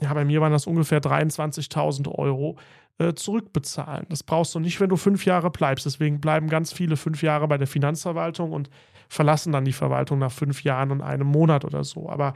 ja, 0.00 0.12
bei 0.14 0.24
mir 0.24 0.40
waren 0.40 0.52
das 0.52 0.66
ungefähr 0.66 1.00
23.000 1.00 2.08
Euro 2.08 2.56
äh, 2.98 3.14
zurückbezahlen. 3.14 4.06
Das 4.08 4.22
brauchst 4.22 4.54
du 4.54 4.60
nicht, 4.60 4.80
wenn 4.80 4.88
du 4.88 4.96
fünf 4.96 5.24
Jahre 5.24 5.50
bleibst. 5.50 5.86
Deswegen 5.86 6.20
bleiben 6.20 6.48
ganz 6.48 6.72
viele 6.72 6.96
fünf 6.96 7.22
Jahre 7.22 7.48
bei 7.48 7.58
der 7.58 7.66
Finanzverwaltung 7.66 8.52
und 8.52 8.70
verlassen 9.08 9.52
dann 9.52 9.64
die 9.64 9.72
Verwaltung 9.72 10.18
nach 10.18 10.32
fünf 10.32 10.62
Jahren 10.64 10.90
und 10.90 11.00
einem 11.00 11.26
Monat 11.26 11.64
oder 11.64 11.84
so. 11.84 12.08
Aber 12.08 12.34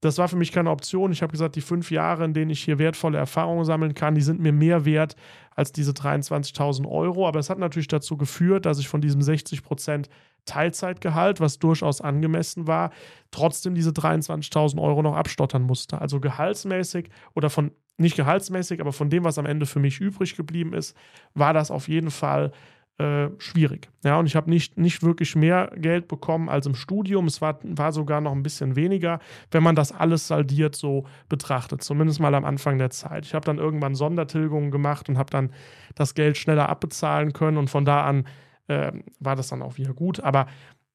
das 0.00 0.18
war 0.18 0.28
für 0.28 0.36
mich 0.36 0.52
keine 0.52 0.70
Option. 0.70 1.12
Ich 1.12 1.22
habe 1.22 1.32
gesagt, 1.32 1.56
die 1.56 1.60
fünf 1.60 1.90
Jahre, 1.90 2.24
in 2.24 2.34
denen 2.34 2.50
ich 2.50 2.62
hier 2.62 2.78
wertvolle 2.78 3.18
Erfahrungen 3.18 3.64
sammeln 3.64 3.94
kann, 3.94 4.14
die 4.14 4.20
sind 4.20 4.40
mir 4.40 4.52
mehr 4.52 4.84
wert 4.84 5.16
als 5.54 5.72
diese 5.72 5.92
23.000 5.92 6.86
Euro. 6.86 7.26
Aber 7.26 7.38
es 7.38 7.50
hat 7.50 7.58
natürlich 7.58 7.88
dazu 7.88 8.16
geführt, 8.16 8.66
dass 8.66 8.78
ich 8.78 8.88
von 8.88 9.00
diesem 9.00 9.22
60 9.22 9.62
Prozent 9.62 10.08
Teilzeitgehalt, 10.46 11.40
was 11.40 11.58
durchaus 11.58 12.00
angemessen 12.00 12.66
war, 12.66 12.90
trotzdem 13.30 13.74
diese 13.74 13.90
23.000 13.90 14.80
Euro 14.80 15.02
noch 15.02 15.14
abstottern 15.14 15.62
musste. 15.62 16.00
Also 16.00 16.20
gehaltsmäßig 16.20 17.10
oder 17.34 17.50
von 17.50 17.72
nicht 17.98 18.16
gehaltsmäßig, 18.16 18.80
aber 18.80 18.92
von 18.92 19.10
dem, 19.10 19.24
was 19.24 19.38
am 19.38 19.46
Ende 19.46 19.66
für 19.66 19.80
mich 19.80 20.00
übrig 20.00 20.36
geblieben 20.36 20.74
ist, 20.74 20.96
war 21.34 21.54
das 21.54 21.70
auf 21.70 21.88
jeden 21.88 22.10
Fall 22.10 22.52
äh, 22.98 23.28
schwierig. 23.38 23.90
Ja, 24.04 24.18
und 24.18 24.26
ich 24.26 24.36
habe 24.36 24.48
nicht, 24.48 24.78
nicht 24.78 25.02
wirklich 25.02 25.36
mehr 25.36 25.70
Geld 25.76 26.08
bekommen 26.08 26.48
als 26.48 26.66
im 26.66 26.74
Studium. 26.74 27.26
Es 27.26 27.42
war, 27.42 27.58
war 27.62 27.92
sogar 27.92 28.22
noch 28.22 28.32
ein 28.32 28.42
bisschen 28.42 28.74
weniger, 28.74 29.18
wenn 29.50 29.62
man 29.62 29.74
das 29.74 29.92
alles 29.92 30.28
saldiert 30.28 30.74
so 30.74 31.04
betrachtet, 31.28 31.82
zumindest 31.82 32.20
mal 32.20 32.34
am 32.34 32.46
Anfang 32.46 32.78
der 32.78 32.90
Zeit. 32.90 33.26
Ich 33.26 33.34
habe 33.34 33.44
dann 33.44 33.58
irgendwann 33.58 33.94
Sondertilgungen 33.94 34.70
gemacht 34.70 35.08
und 35.08 35.18
habe 35.18 35.30
dann 35.30 35.52
das 35.94 36.14
Geld 36.14 36.38
schneller 36.38 36.70
abbezahlen 36.70 37.32
können 37.34 37.58
und 37.58 37.68
von 37.68 37.84
da 37.84 38.02
an 38.04 38.26
äh, 38.68 38.92
war 39.20 39.36
das 39.36 39.48
dann 39.48 39.62
auch 39.62 39.76
wieder 39.76 39.94
gut. 39.94 40.20
Aber 40.20 40.46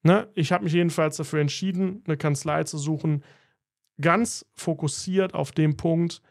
ne, 0.02 0.28
ich 0.34 0.52
habe 0.52 0.64
mich 0.64 0.72
jedenfalls 0.72 1.16
dafür 1.16 1.40
entschieden, 1.40 2.02
eine 2.06 2.16
Kanzlei 2.16 2.64
zu 2.64 2.78
suchen, 2.78 3.22
ganz 4.00 4.46
fokussiert 4.54 5.34
auf 5.34 5.52
dem 5.52 5.76
Punkt, 5.76 6.22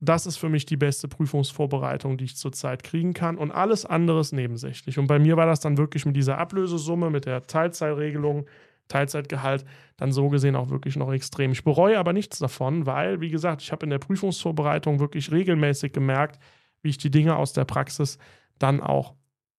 das 0.00 0.26
ist 0.26 0.36
für 0.36 0.50
mich 0.50 0.66
die 0.66 0.76
beste 0.76 1.08
Prüfungsvorbereitung, 1.08 2.18
die 2.18 2.26
ich 2.26 2.36
zurzeit 2.36 2.82
kriegen 2.84 3.14
kann 3.14 3.38
und 3.38 3.50
alles 3.50 3.86
andere 3.86 4.20
ist 4.20 4.32
nebensächlich. 4.32 4.98
Und 4.98 5.06
bei 5.06 5.18
mir 5.18 5.36
war 5.36 5.46
das 5.46 5.60
dann 5.60 5.78
wirklich 5.78 6.04
mit 6.04 6.16
dieser 6.16 6.38
Ablösesumme, 6.38 7.08
mit 7.08 7.24
der 7.24 7.46
Teilzeitregelung, 7.46 8.46
Teilzeitgehalt, 8.88 9.64
dann 9.96 10.12
so 10.12 10.28
gesehen 10.28 10.54
auch 10.54 10.68
wirklich 10.68 10.96
noch 10.96 11.12
extrem. 11.12 11.52
Ich 11.52 11.64
bereue 11.64 11.98
aber 11.98 12.12
nichts 12.12 12.38
davon, 12.38 12.86
weil, 12.86 13.20
wie 13.20 13.30
gesagt, 13.30 13.62
ich 13.62 13.72
habe 13.72 13.84
in 13.84 13.90
der 13.90 13.98
Prüfungsvorbereitung 13.98 15.00
wirklich 15.00 15.32
regelmäßig 15.32 15.92
gemerkt, 15.92 16.38
wie 16.82 16.90
ich 16.90 16.98
die 16.98 17.10
Dinge 17.10 17.36
aus 17.36 17.52
der 17.52 17.64
Praxis 17.64 18.18
dann 18.58 18.80
auch 18.80 19.14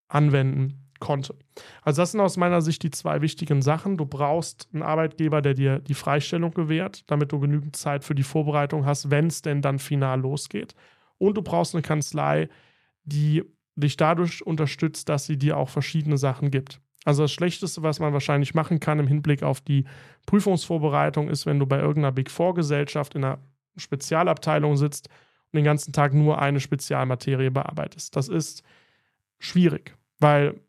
anwenden 0.07 0.86
konnte. 0.99 1.35
Also 1.81 2.01
das 2.01 2.11
sind 2.11 2.21
aus 2.21 2.37
meiner 2.37 2.61
Sicht 2.61 2.83
die 2.83 2.91
zwei 2.91 3.21
wichtigen 3.21 3.61
Sachen. 3.61 3.97
Du 3.97 4.05
brauchst 4.05 4.69
einen 4.73 4.83
Arbeitgeber, 4.83 5.41
der 5.41 5.53
dir 5.53 5.79
die 5.79 5.93
Freistellung 5.93 6.51
gewährt, 6.51 7.03
damit 7.07 7.31
du 7.31 7.39
genügend 7.39 7.75
Zeit 7.75 8.03
für 8.03 8.15
die 8.15 8.23
Vorbereitung 8.23 8.85
hast, 8.85 9.09
wenn 9.11 9.27
es 9.27 9.41
denn 9.41 9.61
dann 9.61 9.79
final 9.79 10.21
losgeht. 10.21 10.75
Und 11.17 11.35
du 11.35 11.41
brauchst 11.41 11.73
eine 11.73 11.81
Kanzlei, 11.81 12.49
die 13.03 13.43
dich 13.75 13.97
dadurch 13.97 14.45
unterstützt, 14.45 15.09
dass 15.09 15.25
sie 15.25 15.37
dir 15.37 15.57
auch 15.57 15.69
verschiedene 15.69 16.17
Sachen 16.17 16.51
gibt. 16.51 16.79
Also 17.05 17.23
das 17.23 17.31
Schlechteste, 17.31 17.83
was 17.83 17.99
man 17.99 18.11
wahrscheinlich 18.11 18.53
machen 18.53 18.79
kann 18.79 18.99
im 18.99 19.07
Hinblick 19.07 19.41
auf 19.41 19.61
die 19.61 19.85
Prüfungsvorbereitung, 20.25 21.29
ist, 21.29 21.45
wenn 21.45 21.59
du 21.59 21.65
bei 21.65 21.77
irgendeiner 21.77 22.11
Big 22.11 22.29
Four 22.29 22.53
Gesellschaft 22.53 23.15
in 23.15 23.23
einer 23.23 23.39
Spezialabteilung 23.77 24.75
sitzt 24.75 25.07
und 25.51 25.57
den 25.57 25.63
ganzen 25.63 25.93
Tag 25.93 26.13
nur 26.13 26.41
eine 26.41 26.59
Spezialmaterie 26.59 27.49
bearbeitest. 27.49 28.15
Das 28.15 28.27
ist 28.27 28.63
schwierig, 29.39 29.95
weil 30.19 30.59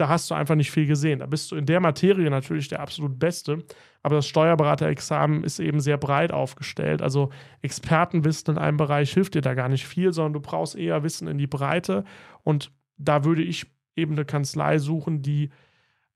da 0.00 0.08
hast 0.08 0.30
du 0.30 0.34
einfach 0.34 0.54
nicht 0.54 0.70
viel 0.70 0.86
gesehen. 0.86 1.18
Da 1.18 1.26
bist 1.26 1.52
du 1.52 1.56
in 1.56 1.66
der 1.66 1.78
Materie 1.78 2.30
natürlich 2.30 2.68
der 2.68 2.80
absolut 2.80 3.18
Beste, 3.18 3.64
aber 4.02 4.14
das 4.14 4.26
Steuerberaterexamen 4.26 5.44
ist 5.44 5.60
eben 5.60 5.80
sehr 5.80 5.98
breit 5.98 6.32
aufgestellt. 6.32 7.02
Also 7.02 7.28
Expertenwissen 7.60 8.54
in 8.54 8.58
einem 8.58 8.78
Bereich 8.78 9.12
hilft 9.12 9.34
dir 9.34 9.42
da 9.42 9.52
gar 9.52 9.68
nicht 9.68 9.86
viel, 9.86 10.14
sondern 10.14 10.32
du 10.32 10.40
brauchst 10.40 10.74
eher 10.74 11.02
Wissen 11.02 11.28
in 11.28 11.36
die 11.36 11.46
Breite 11.46 12.04
und 12.44 12.72
da 12.96 13.24
würde 13.24 13.42
ich 13.42 13.66
eben 13.94 14.12
eine 14.12 14.24
Kanzlei 14.24 14.78
suchen, 14.78 15.20
die 15.20 15.50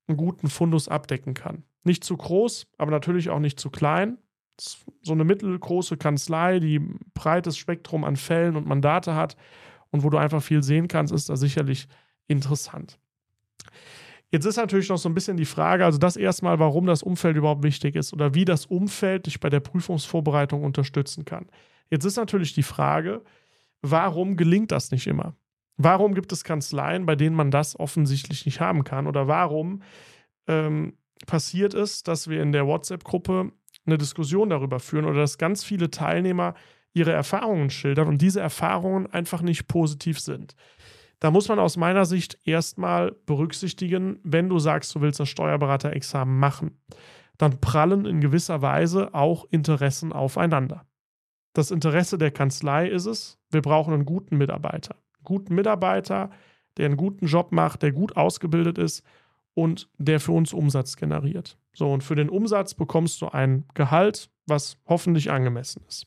einen 0.07 0.17
guten 0.17 0.49
Fundus 0.49 0.89
abdecken 0.89 1.35
kann. 1.35 1.65
Nicht 1.83 2.05
zu 2.05 2.17
groß, 2.17 2.67
aber 2.79 2.91
natürlich 2.91 3.29
auch 3.29 3.39
nicht 3.39 3.61
zu 3.61 3.69
klein. 3.69 4.17
So 5.03 5.13
eine 5.13 5.25
mittelgroße 5.25 5.99
Kanzlei, 5.99 6.59
die 6.59 6.79
ein 6.79 7.01
breites 7.13 7.59
Spektrum 7.59 8.05
an 8.05 8.17
Fällen 8.17 8.57
und 8.57 8.67
Mandate 8.67 9.15
hat 9.15 9.37
und 9.91 10.05
wo 10.05 10.11
du 10.11 10.17
einfach 10.17 10.43
viel 10.43 10.63
sehen 10.63 10.89
kannst, 10.89 11.13
ist 11.13 11.29
da 11.29 11.37
sicherlich 11.37 11.87
interessant. 12.29 12.99
Jetzt 14.31 14.47
ist 14.47 14.57
natürlich 14.57 14.89
noch 14.89 14.99
so 14.99 15.09
ein 15.09 15.15
bisschen 15.15 15.37
die 15.37 15.45
Frage, 15.45 15.85
also 15.85 15.99
das 15.99 16.17
erstmal, 16.17 16.59
warum 16.59 16.87
das 16.87 17.03
Umfeld 17.03 17.37
überhaupt 17.37 17.63
wichtig 17.63 17.95
ist 17.95 18.13
oder 18.13 18.35
wie 18.35 18.45
das 18.45 18.67
Umfeld 18.67 19.27
dich 19.27 19.39
bei 19.39 19.49
der 19.49 19.61
Prüfungsvorbereitung 19.61 20.65
unterstützen 20.65 21.25
kann. 21.25 21.47
Jetzt 21.91 22.05
ist 22.05 22.17
natürlich 22.17 22.53
die 22.53 22.65
Frage, 22.65 23.23
warum 23.83 24.37
gelingt 24.37 24.73
das 24.73 24.91
nicht 24.91 25.07
immer? 25.07 25.37
Warum 25.77 26.15
gibt 26.15 26.33
es 26.33 26.45
Kanzleien, 26.45 27.07
bei 27.07 27.17
denen 27.17 27.37
man 27.37 27.51
das 27.51 27.79
offensichtlich 27.79 28.47
nicht 28.47 28.61
haben 28.61 28.85
kann? 28.85 29.07
Oder 29.07 29.29
warum 29.29 29.83
ähm, 30.47 30.95
passiert 31.27 31.75
es, 31.75 32.03
dass 32.03 32.29
wir 32.29 32.43
in 32.43 32.53
der 32.53 32.67
WhatsApp-Gruppe 32.67 33.53
eine 33.87 33.99
Diskussion 33.99 34.51
darüber 34.51 34.81
führen 34.81 35.05
oder 35.05 35.21
dass 35.21 35.39
ganz 35.39 35.65
viele 35.65 35.91
Teilnehmer 35.91 36.55
ihre 36.93 37.13
Erfahrungen 37.13 37.71
schildern 37.71 38.09
und 38.09 38.23
diese 38.23 38.41
Erfahrungen 38.41 39.07
einfach 39.07 39.43
nicht 39.43 39.67
positiv 39.67 40.21
sind? 40.21 40.55
Da 41.25 41.31
muss 41.31 41.49
man 41.49 41.59
aus 41.59 41.79
meiner 41.79 42.05
Sicht 42.05 42.39
erstmal 42.45 43.13
berücksichtigen, 43.25 44.21
wenn 44.25 44.51
du 44.51 44.59
sagst, 44.59 44.95
du 44.95 45.01
willst 45.01 45.19
das 45.21 45.31
Steuerberaterexamen 45.31 46.39
machen, 46.39 46.83
dann 47.39 47.63
prallen 47.63 48.05
in 48.05 48.21
gewisser 48.21 48.61
Weise 48.61 49.15
auch 49.15 49.47
Interessen 49.51 50.13
aufeinander. 50.13 50.85
Das 51.55 51.71
Interesse 51.71 52.19
der 52.19 52.31
Kanzlei 52.31 52.89
ist 52.89 53.07
es, 53.07 53.39
wir 53.51 53.63
brauchen 53.63 53.95
einen 53.95 54.05
guten 54.05 54.37
Mitarbeiter. 54.37 54.97
Einen 55.17 55.25
guten 55.25 55.55
Mitarbeiter, 55.55 56.29
der 56.77 56.85
einen 56.85 56.99
guten 56.99 57.25
Job 57.25 57.53
macht, 57.53 57.81
der 57.81 57.93
gut 57.93 58.19
ausgebildet 58.19 58.77
ist 58.77 59.03
und 59.55 59.89
der 59.97 60.21
für 60.21 60.33
uns 60.33 60.53
Umsatz 60.53 60.95
generiert. 60.95 61.57
So, 61.73 61.91
und 61.91 62.05
für 62.05 62.17
den 62.17 62.29
Umsatz 62.29 62.75
bekommst 62.75 63.23
du 63.23 63.29
ein 63.29 63.65
Gehalt, 63.73 64.29
was 64.45 64.77
hoffentlich 64.87 65.31
angemessen 65.31 65.87
ist. 65.89 66.07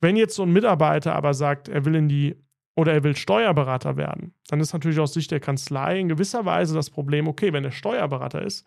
Wenn 0.00 0.16
jetzt 0.16 0.34
so 0.34 0.42
ein 0.42 0.52
Mitarbeiter 0.52 1.14
aber 1.14 1.34
sagt, 1.34 1.68
er 1.68 1.84
will 1.84 1.94
in 1.94 2.08
die 2.08 2.34
oder 2.74 2.92
er 2.92 3.04
will 3.04 3.16
Steuerberater 3.16 3.96
werden, 3.96 4.34
dann 4.48 4.60
ist 4.60 4.72
natürlich 4.72 4.98
aus 4.98 5.14
Sicht 5.14 5.30
der 5.30 5.40
Kanzlei 5.40 5.98
in 6.00 6.08
gewisser 6.08 6.44
Weise 6.44 6.74
das 6.74 6.90
Problem, 6.90 7.28
okay, 7.28 7.52
wenn 7.52 7.64
er 7.64 7.70
Steuerberater 7.70 8.42
ist, 8.42 8.66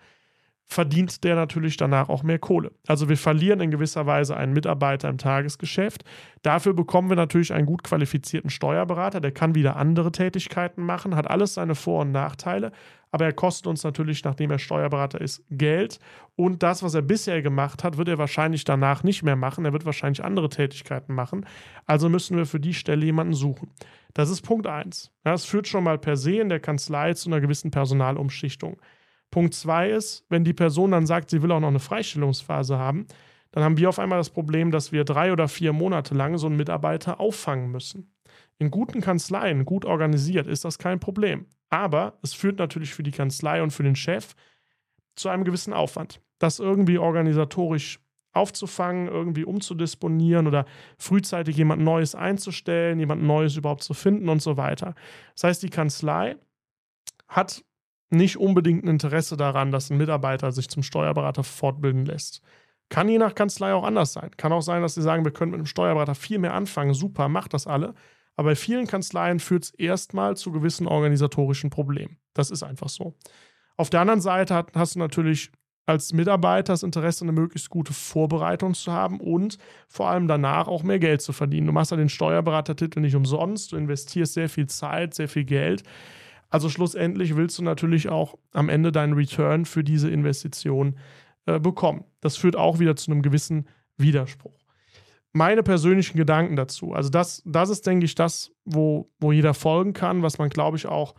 verdient 0.70 1.24
der 1.24 1.36
natürlich 1.36 1.78
danach 1.78 2.10
auch 2.10 2.24
mehr 2.24 2.40
Kohle. 2.40 2.72
Also 2.88 3.08
wir 3.08 3.18
verlieren 3.18 3.62
in 3.62 3.72
gewisser 3.72 4.06
Weise 4.06 4.36
einen 4.36 4.52
Mitarbeiter 4.52 5.08
im 5.08 5.18
Tagesgeschäft. 5.18 6.04
Dafür 6.42 6.74
bekommen 6.74 7.10
wir 7.10 7.16
natürlich 7.16 7.54
einen 7.54 7.66
gut 7.66 7.84
qualifizierten 7.84 8.50
Steuerberater, 8.50 9.22
der 9.22 9.32
kann 9.32 9.56
wieder 9.56 9.78
andere 9.78 10.12
Tätigkeiten 10.12 10.84
machen, 10.84 11.16
hat 11.16 11.30
alles 11.30 11.54
seine 11.54 11.74
Vor- 11.74 12.02
und 12.02 12.12
Nachteile, 12.12 12.74
aber 13.12 13.26
er 13.26 13.34
kostet 13.34 13.68
uns 13.68 13.84
natürlich, 13.84 14.24
nachdem 14.24 14.52
er 14.52 14.60
Steuerberater 14.60 15.22
ist, 15.22 15.44
Geld. 15.50 16.00
Und 16.36 16.64
das, 16.64 16.84
was 16.84 16.94
er 16.94 17.02
bisher 17.02 17.42
gemacht 17.42 17.84
hat, 17.84 17.98
wird 17.98 18.10
er 18.10 18.18
wahrscheinlich 18.18 18.64
danach 18.64 19.04
nicht 19.04 19.24
mehr 19.24 19.36
machen. 19.36 19.66
Er 19.66 19.74
wird 19.74 19.86
wahrscheinlich 19.86 20.24
andere 20.24 20.50
Tätigkeiten 20.50 21.14
machen. 21.14 21.46
Also 21.86 22.10
müssen 22.10 22.38
wir 22.38 22.46
für 22.46 22.60
die 22.60 22.74
Stelle 22.74 23.06
jemanden 23.06 23.34
suchen. 23.34 23.72
Das 24.14 24.30
ist 24.30 24.42
Punkt 24.42 24.68
1. 24.68 25.12
Das 25.24 25.46
führt 25.46 25.68
schon 25.68 25.84
mal 25.84 25.98
per 25.98 26.18
se 26.18 26.38
in 26.38 26.50
der 26.50 26.60
Kanzlei 26.60 27.14
zu 27.14 27.30
einer 27.30 27.40
gewissen 27.40 27.72
Personalumschichtung. 27.72 28.78
Punkt 29.32 29.54
2 29.54 29.92
ist, 29.92 30.26
wenn 30.30 30.44
die 30.44 30.54
Person 30.54 30.92
dann 30.92 31.06
sagt, 31.06 31.30
sie 31.30 31.42
will 31.42 31.52
auch 31.52 31.60
noch 31.60 31.68
eine 31.68 31.80
Freistellungsphase 31.80 32.78
haben, 32.78 33.08
dann 33.52 33.64
haben 33.64 33.78
wir 33.78 33.90
auf 33.90 34.00
einmal 34.00 34.20
das 34.20 34.30
Problem, 34.30 34.72
dass 34.72 34.92
wir 34.92 35.04
drei 35.04 35.32
oder 35.32 35.48
vier 35.48 35.74
Monate 35.74 36.14
lang 36.14 36.38
so 36.38 36.48
einen 36.48 36.58
Mitarbeiter 36.58 37.20
auffangen 37.20 37.72
müssen. 37.72 38.14
In 38.60 38.72
guten 38.72 39.02
Kanzleien, 39.02 39.66
gut 39.66 39.86
organisiert, 39.86 40.48
ist 40.48 40.66
das 40.66 40.78
kein 40.78 41.00
Problem. 41.00 41.46
Aber 41.70 42.18
es 42.22 42.34
führt 42.34 42.60
natürlich 42.60 42.94
für 42.94 43.04
die 43.04 43.12
Kanzlei 43.12 43.62
und 43.62 43.72
für 43.72 43.84
den 43.84 43.96
Chef 43.96 44.36
zu 45.16 45.30
einem 45.30 45.44
gewissen 45.44 45.74
Aufwand. 45.74 46.22
Das 46.40 46.60
irgendwie 46.60 46.98
organisatorisch 46.98 48.00
aufzufangen, 48.34 49.08
irgendwie 49.08 49.44
umzudisponieren 49.44 50.48
oder 50.48 50.66
frühzeitig 50.98 51.58
jemand 51.58 51.82
Neues 51.82 52.16
einzustellen, 52.16 53.00
jemand 53.00 53.24
Neues 53.24 53.58
überhaupt 53.58 53.84
zu 53.84 53.94
finden 53.94 54.30
und 54.30 54.42
so 54.42 54.58
weiter. 54.58 54.94
Das 55.34 55.44
heißt, 55.44 55.64
die 55.64 55.70
Kanzlei 55.70 56.38
hat 57.28 57.64
nicht 58.10 58.38
unbedingt 58.38 58.86
ein 58.86 58.90
Interesse 58.90 59.36
daran, 59.36 59.72
dass 59.72 59.90
ein 59.90 59.98
Mitarbeiter 59.98 60.52
sich 60.52 60.70
zum 60.70 60.84
Steuerberater 60.84 61.44
fortbilden 61.44 62.06
lässt. 62.06 62.42
Kann 62.90 63.10
je 63.10 63.18
nach 63.18 63.36
Kanzlei 63.36 63.74
auch 63.74 63.84
anders 63.84 64.14
sein. 64.14 64.32
Kann 64.38 64.54
auch 64.54 64.62
sein, 64.62 64.82
dass 64.82 64.94
sie 64.94 65.02
sagen, 65.02 65.26
wir 65.26 65.34
können 65.34 65.52
mit 65.52 65.60
einem 65.60 65.66
Steuerberater 65.66 66.16
viel 66.16 66.40
mehr 66.40 66.54
anfangen. 66.54 66.94
Super, 66.94 67.28
macht 67.28 67.54
das 67.54 67.68
alle. 67.68 67.96
Aber 68.38 68.52
bei 68.52 68.56
vielen 68.56 68.88
Kanzleien 68.88 69.40
führt 69.40 69.64
es 69.64 69.70
erstmal 69.72 70.38
zu 70.38 70.52
gewissen 70.52 70.88
organisatorischen 70.88 71.72
Problemen. 71.72 72.18
Das 72.34 72.52
ist 72.52 72.64
einfach 72.64 72.88
so. 72.88 73.16
Auf 73.76 73.90
der 73.90 74.02
anderen 74.02 74.22
Seite 74.22 74.66
hast 74.74 74.96
du 74.96 75.00
natürlich 75.00 75.52
als 75.88 76.14
Mitarbeiter 76.14 76.74
das 76.74 76.84
Interesse, 76.84 77.26
eine 77.26 77.32
möglichst 77.32 77.70
gute 77.70 77.94
Vorbereitung 77.94 78.74
zu 78.74 78.92
haben 78.92 79.20
und 79.20 79.58
vor 79.88 80.10
allem 80.10 80.28
danach 80.28 80.68
auch 80.68 80.84
mehr 80.84 81.00
Geld 81.00 81.22
zu 81.22 81.34
verdienen. 81.34 81.66
Du 81.68 81.74
machst 81.74 81.92
ja 81.92 81.98
den 81.98 82.10
Steuerberatertitel 82.10 83.00
nicht 83.00 83.16
umsonst, 83.16 83.72
du 83.72 83.78
investierst 83.78 84.34
sehr 84.34 84.50
viel 84.50 84.68
Zeit, 84.68 85.16
sehr 85.16 85.30
viel 85.30 85.46
Geld. 85.46 85.84
Also 86.50 86.70
schlussendlich 86.70 87.36
willst 87.36 87.58
du 87.58 87.64
natürlich 87.64 88.10
auch 88.10 88.38
am 88.54 88.70
Ende 88.70 88.92
deinen 88.92 89.14
Return 89.14 89.66
für 89.66 89.84
diese 89.84 90.10
Investition 90.10 90.98
äh, 91.46 91.60
bekommen. 91.60 92.04
Das 92.20 92.38
führt 92.38 92.56
auch 92.56 92.80
wieder 92.80 92.96
zu 92.96 93.12
einem 93.12 93.22
gewissen 93.22 93.68
Widerspruch 93.98 94.67
meine 95.38 95.62
persönlichen 95.62 96.18
Gedanken 96.18 96.56
dazu. 96.56 96.94
Also 96.94 97.10
das, 97.10 97.44
das 97.46 97.70
ist, 97.70 97.86
denke 97.86 98.06
ich, 98.06 98.16
das, 98.16 98.52
wo, 98.66 99.10
wo 99.20 99.32
jeder 99.32 99.54
folgen 99.54 99.94
kann, 99.94 100.24
was 100.24 100.40
man, 100.40 100.50
glaube 100.50 100.78
ich, 100.78 100.88
auch, 100.88 101.14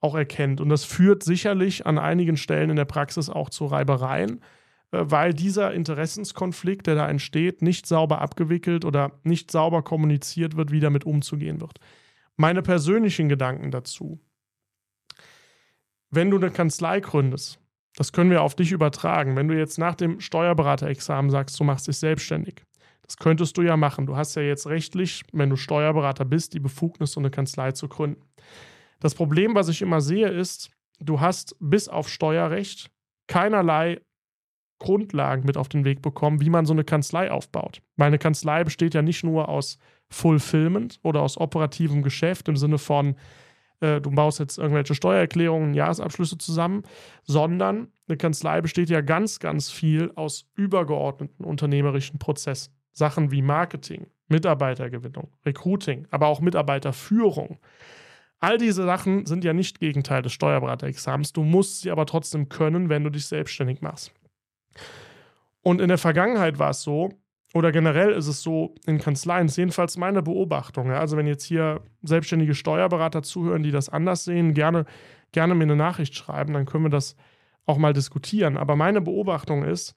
auch 0.00 0.14
erkennt. 0.14 0.60
Und 0.60 0.68
das 0.68 0.84
führt 0.84 1.24
sicherlich 1.24 1.84
an 1.84 1.98
einigen 1.98 2.36
Stellen 2.36 2.70
in 2.70 2.76
der 2.76 2.84
Praxis 2.84 3.28
auch 3.28 3.50
zu 3.50 3.66
Reibereien, 3.66 4.40
äh, 4.92 5.00
weil 5.02 5.34
dieser 5.34 5.74
Interessenskonflikt, 5.74 6.86
der 6.86 6.94
da 6.94 7.08
entsteht, 7.08 7.62
nicht 7.62 7.86
sauber 7.86 8.20
abgewickelt 8.20 8.84
oder 8.84 9.12
nicht 9.24 9.50
sauber 9.50 9.82
kommuniziert 9.82 10.56
wird, 10.56 10.70
wie 10.70 10.80
damit 10.80 11.04
umzugehen 11.04 11.60
wird. 11.60 11.80
Meine 12.36 12.62
persönlichen 12.62 13.28
Gedanken 13.28 13.72
dazu. 13.72 14.20
Wenn 16.10 16.30
du 16.30 16.36
eine 16.36 16.50
Kanzlei 16.50 17.00
gründest, 17.00 17.58
das 17.96 18.12
können 18.12 18.30
wir 18.30 18.42
auf 18.42 18.54
dich 18.54 18.70
übertragen. 18.70 19.34
Wenn 19.34 19.48
du 19.48 19.56
jetzt 19.56 19.78
nach 19.78 19.96
dem 19.96 20.20
Steuerberaterexamen 20.20 21.30
sagst, 21.30 21.58
du 21.58 21.64
machst 21.64 21.88
dich 21.88 21.96
selbstständig, 21.96 22.62
das 23.06 23.16
könntest 23.16 23.56
du 23.56 23.62
ja 23.62 23.76
machen. 23.76 24.06
Du 24.06 24.16
hast 24.16 24.34
ja 24.34 24.42
jetzt 24.42 24.66
rechtlich, 24.66 25.22
wenn 25.32 25.50
du 25.50 25.56
Steuerberater 25.56 26.24
bist, 26.24 26.54
die 26.54 26.60
Befugnis, 26.60 27.12
so 27.12 27.20
eine 27.20 27.30
Kanzlei 27.30 27.72
zu 27.72 27.88
gründen. 27.88 28.22
Das 29.00 29.14
Problem, 29.14 29.54
was 29.54 29.68
ich 29.68 29.82
immer 29.82 30.00
sehe, 30.00 30.28
ist, 30.28 30.70
du 31.00 31.20
hast 31.20 31.56
bis 31.60 31.88
auf 31.88 32.08
Steuerrecht 32.08 32.90
keinerlei 33.26 34.00
Grundlagen 34.78 35.44
mit 35.44 35.56
auf 35.56 35.68
den 35.68 35.84
Weg 35.84 36.02
bekommen, 36.02 36.40
wie 36.40 36.50
man 36.50 36.66
so 36.66 36.72
eine 36.72 36.84
Kanzlei 36.84 37.30
aufbaut. 37.30 37.80
Weil 37.96 38.08
eine 38.08 38.18
Kanzlei 38.18 38.64
besteht 38.64 38.94
ja 38.94 39.02
nicht 39.02 39.24
nur 39.24 39.48
aus 39.48 39.78
Fulfillment 40.10 40.98
oder 41.02 41.22
aus 41.22 41.38
operativem 41.38 42.02
Geschäft 42.02 42.48
im 42.48 42.56
Sinne 42.56 42.78
von, 42.78 43.16
äh, 43.80 44.00
du 44.00 44.10
baust 44.10 44.40
jetzt 44.40 44.58
irgendwelche 44.58 44.94
Steuererklärungen, 44.94 45.74
Jahresabschlüsse 45.74 46.38
zusammen, 46.38 46.82
sondern 47.22 47.88
eine 48.08 48.16
Kanzlei 48.16 48.60
besteht 48.60 48.90
ja 48.90 49.00
ganz, 49.00 49.38
ganz 49.38 49.70
viel 49.70 50.12
aus 50.16 50.46
übergeordneten 50.54 51.44
unternehmerischen 51.44 52.18
Prozessen. 52.18 52.72
Sachen 52.94 53.30
wie 53.30 53.42
Marketing, 53.42 54.06
Mitarbeitergewinnung, 54.28 55.28
Recruiting, 55.44 56.06
aber 56.10 56.28
auch 56.28 56.40
Mitarbeiterführung. 56.40 57.58
All 58.40 58.56
diese 58.56 58.84
Sachen 58.84 59.26
sind 59.26 59.44
ja 59.44 59.52
nicht 59.52 59.80
Gegenteil 59.80 60.22
des 60.22 60.32
Steuerberaterexamens. 60.32 61.32
Du 61.32 61.42
musst 61.42 61.82
sie 61.82 61.90
aber 61.90 62.06
trotzdem 62.06 62.48
können, 62.48 62.88
wenn 62.88 63.04
du 63.04 63.10
dich 63.10 63.26
selbstständig 63.26 63.82
machst. 63.82 64.12
Und 65.62 65.80
in 65.80 65.88
der 65.88 65.98
Vergangenheit 65.98 66.58
war 66.58 66.70
es 66.70 66.82
so, 66.82 67.10
oder 67.54 67.72
generell 67.72 68.10
ist 68.10 68.26
es 68.26 68.42
so 68.42 68.74
in 68.84 68.98
Kanzleien, 68.98 69.46
ist 69.46 69.56
jedenfalls 69.56 69.96
meine 69.96 70.22
Beobachtung. 70.22 70.88
Ja? 70.88 70.98
Also 70.98 71.16
wenn 71.16 71.26
jetzt 71.26 71.44
hier 71.44 71.80
selbstständige 72.02 72.54
Steuerberater 72.54 73.22
zuhören, 73.22 73.62
die 73.62 73.70
das 73.70 73.88
anders 73.88 74.24
sehen, 74.24 74.54
gerne, 74.54 74.86
gerne 75.32 75.54
mir 75.54 75.62
eine 75.62 75.76
Nachricht 75.76 76.16
schreiben, 76.16 76.52
dann 76.52 76.66
können 76.66 76.84
wir 76.84 76.90
das 76.90 77.16
auch 77.64 77.78
mal 77.78 77.92
diskutieren. 77.92 78.56
Aber 78.56 78.76
meine 78.76 79.00
Beobachtung 79.00 79.64
ist, 79.64 79.94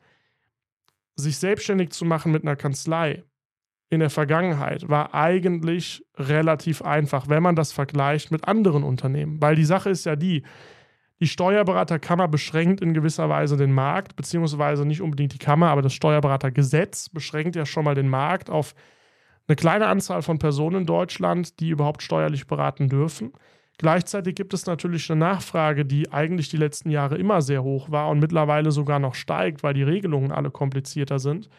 sich 1.18 1.38
selbstständig 1.38 1.90
zu 1.92 2.06
machen 2.06 2.32
mit 2.32 2.44
einer 2.44 2.56
Kanzlei 2.56 3.24
in 3.90 4.00
der 4.00 4.10
Vergangenheit 4.10 4.90
war 4.90 5.14
eigentlich 5.14 6.06
relativ 6.18 6.82
einfach, 6.82 7.30
wenn 7.30 7.42
man 7.42 7.56
das 7.56 7.72
vergleicht 7.72 8.32
mit 8.32 8.48
anderen 8.48 8.84
Unternehmen. 8.84 9.42
Weil 9.42 9.56
die 9.56 9.66
Sache 9.66 9.90
ist 9.90 10.06
ja 10.06 10.16
die, 10.16 10.44
die 11.20 11.28
Steuerberaterkammer 11.28 12.28
beschränkt 12.28 12.82
in 12.82 12.94
gewisser 12.94 13.30
Weise 13.30 13.56
den 13.56 13.72
Markt, 13.72 14.16
beziehungsweise 14.16 14.86
nicht 14.86 15.02
unbedingt 15.02 15.34
die 15.34 15.38
Kammer, 15.38 15.70
aber 15.70 15.82
das 15.82 15.94
Steuerberatergesetz 15.94 17.10
beschränkt 17.10 17.56
ja 17.56 17.66
schon 17.66 17.86
mal 17.86 17.96
den 17.96 18.10
Markt 18.10 18.50
auf 18.50 18.76
eine 19.48 19.56
kleine 19.56 19.88
Anzahl 19.88 20.22
von 20.22 20.38
Personen 20.38 20.82
in 20.82 20.86
Deutschland, 20.86 21.62
die 21.62 21.70
überhaupt 21.70 22.04
steuerlich 22.04 22.48
beraten 22.48 22.90
dürfen. 22.90 23.32
Gleichzeitig 23.78 24.36
gibt 24.36 24.54
es 24.54 24.66
natürlich 24.66 25.10
eine 25.12 25.20
Nachfrage, 25.20 25.86
die 25.86 26.12
eigentlich 26.12 26.50
die 26.50 26.58
letzten 26.58 26.90
Jahre 26.90 27.18
immer 27.18 27.42
sehr 27.42 27.64
hoch 27.64 27.92
war 27.92 28.10
und 28.10 28.20
mittlerweile 28.20 28.72
sogar 28.72 28.98
noch 28.98 29.14
steigt, 29.14 29.62
weil 29.62 29.76
die 29.76 29.84
Regelungen 29.84 30.32
alle 30.32 30.50
komplizierter 30.50 31.20
sind. 31.20 31.50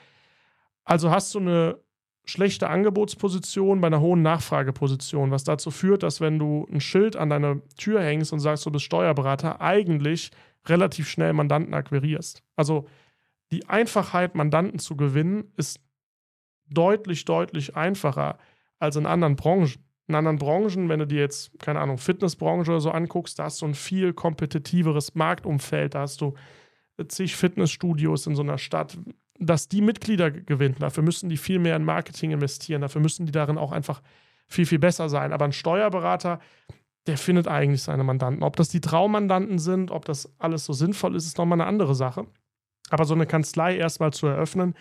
Also 0.84 1.10
hast 1.10 1.34
du 1.34 1.38
eine 1.38 1.78
schlechte 2.24 2.68
Angebotsposition 2.68 3.80
bei 3.80 3.86
einer 3.86 4.00
hohen 4.00 4.22
Nachfrageposition, 4.22 5.30
was 5.30 5.44
dazu 5.44 5.70
führt, 5.70 6.02
dass 6.02 6.20
wenn 6.20 6.38
du 6.38 6.66
ein 6.72 6.80
Schild 6.80 7.16
an 7.16 7.30
deine 7.30 7.62
Tür 7.76 8.02
hängst 8.02 8.32
und 8.32 8.40
sagst, 8.40 8.66
du 8.66 8.70
bist 8.70 8.84
Steuerberater, 8.84 9.60
eigentlich 9.60 10.30
relativ 10.66 11.08
schnell 11.08 11.32
Mandanten 11.32 11.72
akquirierst. 11.72 12.42
Also 12.56 12.86
die 13.50 13.68
Einfachheit, 13.68 14.34
Mandanten 14.34 14.78
zu 14.78 14.96
gewinnen, 14.96 15.52
ist 15.56 15.80
deutlich, 16.68 17.24
deutlich 17.24 17.76
einfacher 17.76 18.38
als 18.78 18.96
in 18.96 19.06
anderen 19.06 19.36
Branchen. 19.36 19.82
In 20.08 20.14
anderen 20.14 20.38
Branchen, 20.38 20.88
wenn 20.88 21.00
du 21.00 21.06
dir 21.06 21.20
jetzt, 21.20 21.58
keine 21.58 21.80
Ahnung, 21.80 21.98
Fitnessbranche 21.98 22.70
oder 22.70 22.80
so 22.80 22.90
anguckst, 22.90 23.38
da 23.38 23.44
hast 23.44 23.60
du 23.60 23.66
ein 23.66 23.74
viel 23.74 24.14
kompetitiveres 24.14 25.14
Marktumfeld, 25.14 25.94
da 25.94 26.00
hast 26.00 26.22
du 26.22 26.34
zig 27.08 27.36
Fitnessstudios 27.36 28.26
in 28.26 28.34
so 28.34 28.42
einer 28.42 28.58
Stadt, 28.58 28.98
dass 29.38 29.68
die 29.68 29.82
Mitglieder 29.82 30.30
gewinnen. 30.30 30.76
Dafür 30.78 31.02
müssen 31.02 31.28
die 31.28 31.36
viel 31.36 31.58
mehr 31.58 31.76
in 31.76 31.84
Marketing 31.84 32.30
investieren, 32.30 32.80
dafür 32.80 33.02
müssen 33.02 33.26
die 33.26 33.32
darin 33.32 33.58
auch 33.58 33.70
einfach 33.70 34.02
viel, 34.46 34.66
viel 34.66 34.78
besser 34.78 35.10
sein. 35.10 35.32
Aber 35.32 35.44
ein 35.44 35.52
Steuerberater, 35.52 36.40
der 37.06 37.18
findet 37.18 37.46
eigentlich 37.46 37.82
seine 37.82 38.02
Mandanten. 38.02 38.42
Ob 38.42 38.56
das 38.56 38.70
die 38.70 38.80
Traummandanten 38.80 39.58
sind, 39.58 39.90
ob 39.90 40.06
das 40.06 40.32
alles 40.38 40.64
so 40.64 40.72
sinnvoll 40.72 41.14
ist, 41.16 41.26
ist 41.26 41.38
nochmal 41.38 41.60
eine 41.60 41.68
andere 41.68 41.94
Sache. 41.94 42.26
Aber 42.90 43.04
so 43.04 43.14
eine 43.14 43.26
Kanzlei 43.26 43.76
erstmal 43.76 44.12
zu 44.12 44.26
eröffnen, 44.26 44.74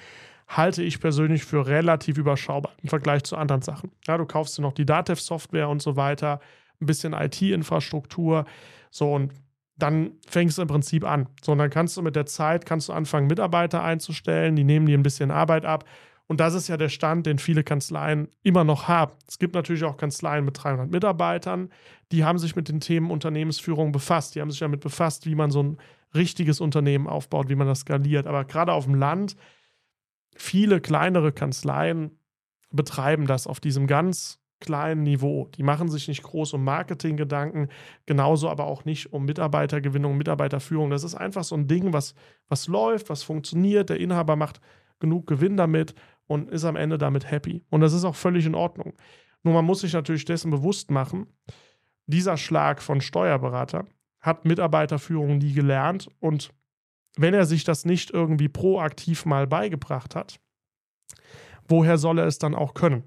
halte 0.48 0.82
ich 0.84 1.00
persönlich 1.00 1.44
für 1.44 1.68
relativ 1.68 2.18
überschaubar 2.18 2.74
im 2.82 2.90
Vergleich 2.90 3.24
zu 3.24 3.36
anderen 3.36 3.62
Sachen. 3.62 3.92
Ja, 4.08 4.18
du 4.18 4.26
kaufst 4.26 4.58
dir 4.58 4.62
noch 4.62 4.74
die 4.74 4.86
Datev-Software 4.86 5.70
und 5.70 5.82
so 5.82 5.96
weiter, 5.96 6.40
ein 6.82 6.86
bisschen 6.86 7.14
IT-Infrastruktur, 7.14 8.46
so 8.90 9.14
und 9.14 9.34
dann 9.78 10.14
fängst 10.28 10.58
du 10.58 10.64
im 10.64 10.68
Prinzip 10.68 11.04
an. 11.04 11.28
So, 11.44 11.52
und 11.52 11.60
dann 11.60 11.70
kannst 11.70 11.96
du 11.98 12.02
mit 12.02 12.16
der 12.16 12.26
Zeit, 12.26 12.66
kannst 12.66 12.90
du 12.90 12.94
anfangen, 12.94 13.28
Mitarbeiter 13.28 13.84
einzustellen, 13.84 14.56
die 14.56 14.64
nehmen 14.64 14.88
dir 14.88 14.98
ein 14.98 15.04
bisschen 15.04 15.30
Arbeit 15.30 15.66
ab. 15.66 15.86
Und 16.26 16.40
das 16.40 16.56
ist 16.56 16.68
ja 16.68 16.78
der 16.78 16.90
Stand, 16.90 17.26
den 17.26 17.38
viele 17.38 17.64
Kanzleien 17.64 18.28
immer 18.44 18.64
noch 18.64 18.88
haben. 18.88 19.14
Es 19.28 19.40
gibt 19.40 19.56
natürlich 19.56 19.84
auch 19.84 19.96
Kanzleien 19.96 20.44
mit 20.44 20.62
300 20.62 20.90
Mitarbeitern, 20.90 21.70
die 22.12 22.26
haben 22.26 22.38
sich 22.38 22.56
mit 22.56 22.70
den 22.70 22.80
Themen 22.80 23.12
Unternehmensführung 23.12 23.92
befasst. 23.92 24.36
Die 24.36 24.42
haben 24.42 24.52
sich 24.52 24.60
damit 24.60 24.82
befasst, 24.82 25.26
wie 25.26 25.36
man 25.36 25.52
so 25.52 25.62
ein 25.62 25.78
richtiges 26.16 26.60
Unternehmen 26.60 27.08
aufbaut, 27.08 27.50
wie 27.50 27.56
man 27.56 27.68
das 27.68 27.82
skaliert. 27.82 28.28
Aber 28.28 28.46
gerade 28.46 28.74
auf 28.74 28.86
dem 28.86 28.96
Land 28.96 29.36
viele 30.38 30.82
kleinere 30.82 31.32
Kanzleien 31.32 32.20
betreiben 32.72 33.28
das 33.28 33.48
auf 33.48 33.60
diesem 33.60 33.88
ganz 33.88 34.40
kleinen 34.60 35.04
Niveau. 35.04 35.50
Die 35.56 35.64
machen 35.64 35.90
sich 35.90 36.08
nicht 36.08 36.24
groß 36.24 36.54
um 36.54 36.64
Marketinggedanken, 36.64 37.70
genauso 38.06 38.50
aber 38.50 38.66
auch 38.66 38.86
nicht 38.86 39.14
um 39.14 39.26
Mitarbeitergewinnung, 39.26 40.18
Mitarbeiterführung. 40.18 40.90
Das 40.90 41.04
ist 41.04 41.16
einfach 41.16 41.44
so 41.44 41.56
ein 41.56 41.68
Ding, 41.68 41.94
was, 41.94 42.16
was 42.48 42.68
läuft, 42.68 43.10
was 43.10 43.24
funktioniert. 43.24 43.90
Der 43.90 44.00
Inhaber 44.00 44.36
macht 44.36 44.60
genug 45.00 45.28
Gewinn 45.28 45.58
damit 45.58 45.94
und 46.26 46.50
ist 46.50 46.66
am 46.66 46.76
Ende 46.76 46.98
damit 46.98 47.30
happy. 47.30 47.64
Und 47.70 47.82
das 47.82 47.94
ist 47.94 48.04
auch 48.04 48.16
völlig 48.16 48.46
in 48.46 48.56
Ordnung. 48.56 48.94
Nur 49.44 49.54
man 49.54 49.66
muss 49.66 49.82
sich 49.82 49.94
natürlich 49.94 50.26
dessen 50.26 50.52
bewusst 50.52 50.92
machen, 50.92 51.28
dieser 52.08 52.38
Schlag 52.38 52.82
von 52.82 53.02
Steuerberater 53.02 53.86
hat 54.20 54.46
Mitarbeiterführung 54.46 55.38
nie 55.38 55.54
gelernt 55.54 56.10
und 56.20 56.52
wenn 57.18 57.34
er 57.34 57.46
sich 57.46 57.64
das 57.64 57.86
nicht 57.86 58.12
irgendwie 58.12 58.50
proaktiv 58.50 59.26
mal 59.26 59.48
beigebracht 59.48 60.16
hat, 60.16 60.40
woher 61.68 61.98
soll 61.98 62.20
er 62.20 62.28
es 62.28 62.40
dann 62.40 62.56
auch 62.56 62.74
können? 62.74 63.04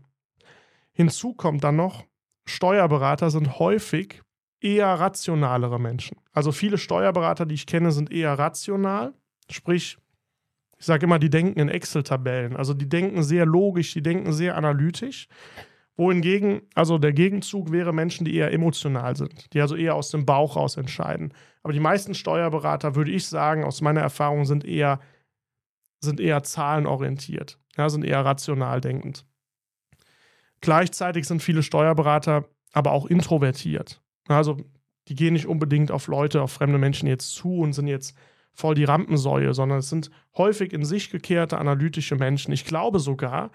Hinzu 0.93 1.35
kommt 1.35 1.65
dann 1.65 1.77
noch, 1.77 2.05
Steuerberater 2.47 3.31
sind 3.31 3.59
häufig 3.59 4.23
eher 4.61 4.89
rationalere 4.89 5.81
Menschen. 5.81 6.19
Also 6.33 6.53
viele 6.53 6.79
Steuerberater, 6.79 7.47
die 7.47 7.55
ich 7.55 7.67
kenne, 7.67 7.93
sind 7.93 8.13
eher 8.13 8.39
rational, 8.39 9.15
sprich, 9.51 9.97
ich 10.79 10.87
sage 10.87 11.05
immer, 11.05 11.19
die 11.19 11.31
denken 11.31 11.61
in 11.61 11.69
Excel-Tabellen. 11.69 12.57
Also 12.57 12.73
die 12.73 12.89
denken 12.89 13.23
sehr 13.23 13.45
logisch, 13.45 13.93
die 13.93 14.03
denken 14.03 14.33
sehr 14.33 14.57
analytisch. 14.57 15.29
Wohingegen, 15.97 16.63
also 16.75 16.99
der 16.99 17.13
Gegenzug 17.13 17.73
wäre 17.73 17.93
Menschen, 17.93 18.25
die 18.25 18.35
eher 18.35 18.53
emotional 18.53 19.17
sind, 19.17 19.53
die 19.53 19.61
also 19.61 19.77
eher 19.77 19.95
aus 19.95 20.11
dem 20.11 20.25
Bauch 20.25 20.57
raus 20.57 20.77
entscheiden. 20.77 21.35
Aber 21.63 21.73
die 21.73 21.81
meisten 21.81 22.15
Steuerberater, 22.15 22.95
würde 22.95 23.11
ich 23.11 23.27
sagen, 23.27 23.65
aus 23.65 23.83
meiner 23.83 24.01
Erfahrung, 24.01 24.45
sind 24.47 24.65
eher, 24.65 25.01
sind 26.03 26.21
eher 26.21 26.43
zahlenorientiert, 26.43 27.59
ja, 27.77 27.89
sind 27.91 28.05
eher 28.05 28.25
rational 28.25 28.81
denkend. 28.81 29.27
Gleichzeitig 30.63 31.27
sind 31.27 31.43
viele 31.43 31.63
Steuerberater 31.63 32.47
aber 32.73 32.93
auch 32.93 33.07
introvertiert. 33.07 34.01
Also 34.29 34.59
die 35.09 35.15
gehen 35.15 35.33
nicht 35.33 35.47
unbedingt 35.47 35.91
auf 35.91 36.07
Leute, 36.07 36.43
auf 36.43 36.53
fremde 36.53 36.79
Menschen 36.79 37.09
jetzt 37.09 37.35
zu 37.35 37.59
und 37.59 37.73
sind 37.73 37.89
jetzt 37.89 38.17
voll 38.53 38.75
die 38.75 38.85
Rampensäue, 38.85 39.55
sondern 39.55 39.79
es 39.79 39.89
sind 39.89 40.11
häufig 40.37 40.73
in 40.73 40.85
sich 40.85 41.11
gekehrte 41.11 41.59
analytische 41.59 42.17
Menschen. 42.17 42.53
Ich 42.53 42.65
glaube 42.65 42.99
sogar, 42.99 43.51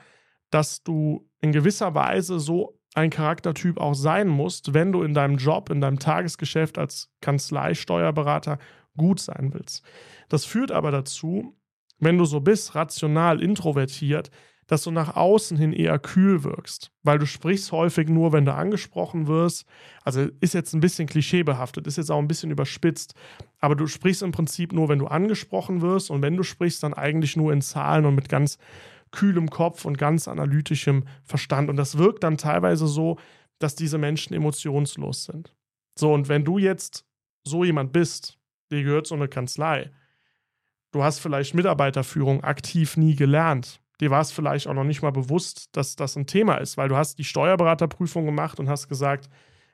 dass 0.49 0.84
du 0.84 1.29
in 1.41 1.51
gewisser 1.51 1.95
Weise 1.95 2.39
so 2.39 2.79
ein 2.93 3.10
Charaktertyp 3.10 3.77
auch 3.77 3.93
sein 3.93 4.27
musst, 4.27 4.73
wenn 4.73 4.91
du 4.91 5.03
in 5.03 5.13
deinem 5.13 5.38
Job, 5.38 5.69
in 5.69 5.81
deinem 5.81 5.99
Tagesgeschäft 5.99 6.77
als 6.77 7.10
Kanzleisteuerberater 7.21 8.58
gut 8.95 9.19
sein 9.19 9.53
willst. 9.53 9.84
Das 10.29 10.45
führt 10.45 10.71
aber 10.71 10.91
dazu, 10.91 11.58
wenn 11.99 12.17
du 12.17 12.25
so 12.25 12.39
bist, 12.39 12.75
rational 12.75 13.41
introvertiert, 13.41 14.31
dass 14.67 14.84
du 14.84 14.91
nach 14.91 15.15
außen 15.15 15.58
hin 15.58 15.73
eher 15.73 15.99
kühl 15.99 16.43
wirkst, 16.43 16.91
weil 17.03 17.19
du 17.19 17.27
sprichst 17.27 17.71
häufig 17.71 18.10
nur, 18.10 18.34
wenn 18.34 18.45
du 18.45 18.53
angesprochen 18.53 19.27
wirst. 19.27 19.65
Also 20.03 20.27
ist 20.39 20.55
jetzt 20.55 20.73
ein 20.73 20.79
bisschen 20.79 21.08
klischeebehaftet, 21.08 21.86
ist 21.86 21.97
jetzt 21.97 22.10
auch 22.10 22.17
ein 22.17 22.27
bisschen 22.27 22.49
überspitzt, 22.49 23.13
aber 23.60 23.75
du 23.75 23.86
sprichst 23.86 24.23
im 24.23 24.31
Prinzip 24.31 24.73
nur, 24.73 24.89
wenn 24.89 24.99
du 24.99 25.08
angesprochen 25.08 25.81
wirst 25.81 26.10
und 26.10 26.21
wenn 26.21 26.36
du 26.36 26.43
sprichst, 26.43 26.81
dann 26.81 26.95
eigentlich 26.95 27.38
nur 27.38 27.53
in 27.53 27.62
Zahlen 27.62 28.05
und 28.05 28.15
mit 28.15 28.27
ganz 28.27 28.58
kühlem 29.15 29.49
Kopf 29.49 29.86
und 29.86 29.97
ganz 29.97 30.28
analytischem 30.28 31.06
Verstand. 31.23 31.69
Und 31.69 31.78
das 31.78 31.97
wirkt 31.97 32.23
dann 32.23 32.38
teilweise 32.38 32.88
so, 32.88 33.17
dass 33.60 33.75
diese 33.75 33.97
Menschen 33.97 34.34
emotionslos 34.34 35.23
sind. 35.23 35.56
So, 35.97 36.13
und 36.13 36.28
wenn 36.30 36.43
du 36.43 36.58
jetzt 36.58 37.06
so 37.43 37.63
jemand 37.63 37.93
bist, 37.93 38.38
dir 38.71 38.84
gehört 38.84 39.08
so 39.08 39.15
eine 39.15 39.28
Kanzlei, 39.28 39.91
du 40.91 41.04
hast 41.04 41.19
vielleicht 41.19 41.56
Mitarbeiterführung 41.56 42.43
aktiv 42.43 42.97
nie 42.97 43.15
gelernt, 43.15 43.80
dir 44.01 44.12
war 44.12 44.21
es 44.21 44.32
vielleicht 44.32 44.67
auch 44.67 44.73
noch 44.73 44.84
nicht 44.84 45.01
mal 45.01 45.12
bewusst, 45.12 45.69
dass 45.71 45.95
das 45.95 46.15
ein 46.15 46.28
Thema 46.28 46.58
ist, 46.58 46.78
weil 46.78 46.89
du 46.89 46.97
hast 46.97 47.17
die 47.17 47.23
Steuerberaterprüfung 47.23 48.25
gemacht 48.25 48.60
und 48.60 48.69
hast 48.69 48.89
gesagt, 48.89 49.30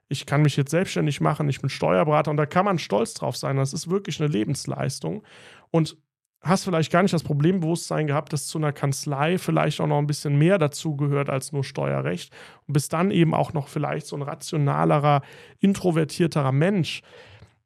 ich 0.10 0.26
kann 0.26 0.42
mich 0.42 0.58
jetzt 0.58 0.72
selbstständig 0.72 1.22
machen, 1.22 1.50
ich 1.50 1.62
bin 1.62 1.70
Steuerberater 1.70 2.30
und 2.32 2.38
da 2.38 2.46
kann 2.46 2.66
man 2.66 2.80
stolz 2.80 3.14
drauf 3.14 3.38
sein. 3.38 3.56
Das 3.56 3.74
ist 3.74 3.90
wirklich 3.90 4.20
eine 4.20 4.30
Lebensleistung. 4.30 5.24
Und 5.72 5.98
hast 6.42 6.64
vielleicht 6.64 6.92
gar 6.92 7.04
nicht 7.04 7.14
das 7.14 7.24
Problembewusstsein 7.24 8.08
gehabt, 8.08 8.34
dass 8.34 8.48
zu 8.48 8.58
einer 8.58 8.74
Kanzlei 8.74 9.38
vielleicht 9.38 9.80
auch 9.80 9.88
noch 9.88 10.00
ein 10.00 10.08
bisschen 10.08 10.38
mehr 10.38 10.58
dazu 10.58 10.96
gehört 10.96 11.30
als 11.30 11.52
nur 11.52 11.64
Steuerrecht 11.64 12.34
und 12.68 12.74
bist 12.74 12.94
dann 12.94 13.12
eben 13.12 13.34
auch 13.34 13.54
noch 13.54 13.68
vielleicht 13.68 14.08
so 14.08 14.16
ein 14.16 14.24
rationalerer, 14.24 15.22
introvertierterer 15.60 16.52
Mensch, 16.52 17.02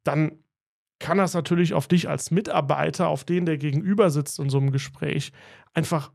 dann 0.04 0.32
kann 0.98 1.18
das 1.18 1.34
natürlich 1.34 1.74
auf 1.74 1.88
dich 1.88 2.08
als 2.08 2.30
Mitarbeiter, 2.30 3.08
auf 3.08 3.24
den 3.24 3.46
der 3.46 3.58
gegenüber 3.58 4.10
sitzt 4.10 4.38
in 4.38 4.50
so 4.50 4.58
einem 4.58 4.72
Gespräch, 4.72 5.32
einfach 5.74 6.12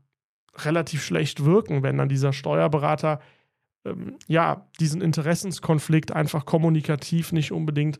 relativ 0.56 1.04
schlecht 1.04 1.44
wirken, 1.44 1.82
wenn 1.82 1.98
dann 1.98 2.08
dieser 2.08 2.32
Steuerberater 2.32 3.20
ähm, 3.84 4.18
ja 4.26 4.68
diesen 4.80 5.00
Interessenskonflikt 5.00 6.12
einfach 6.12 6.44
kommunikativ 6.44 7.32
nicht 7.32 7.52
unbedingt 7.52 7.98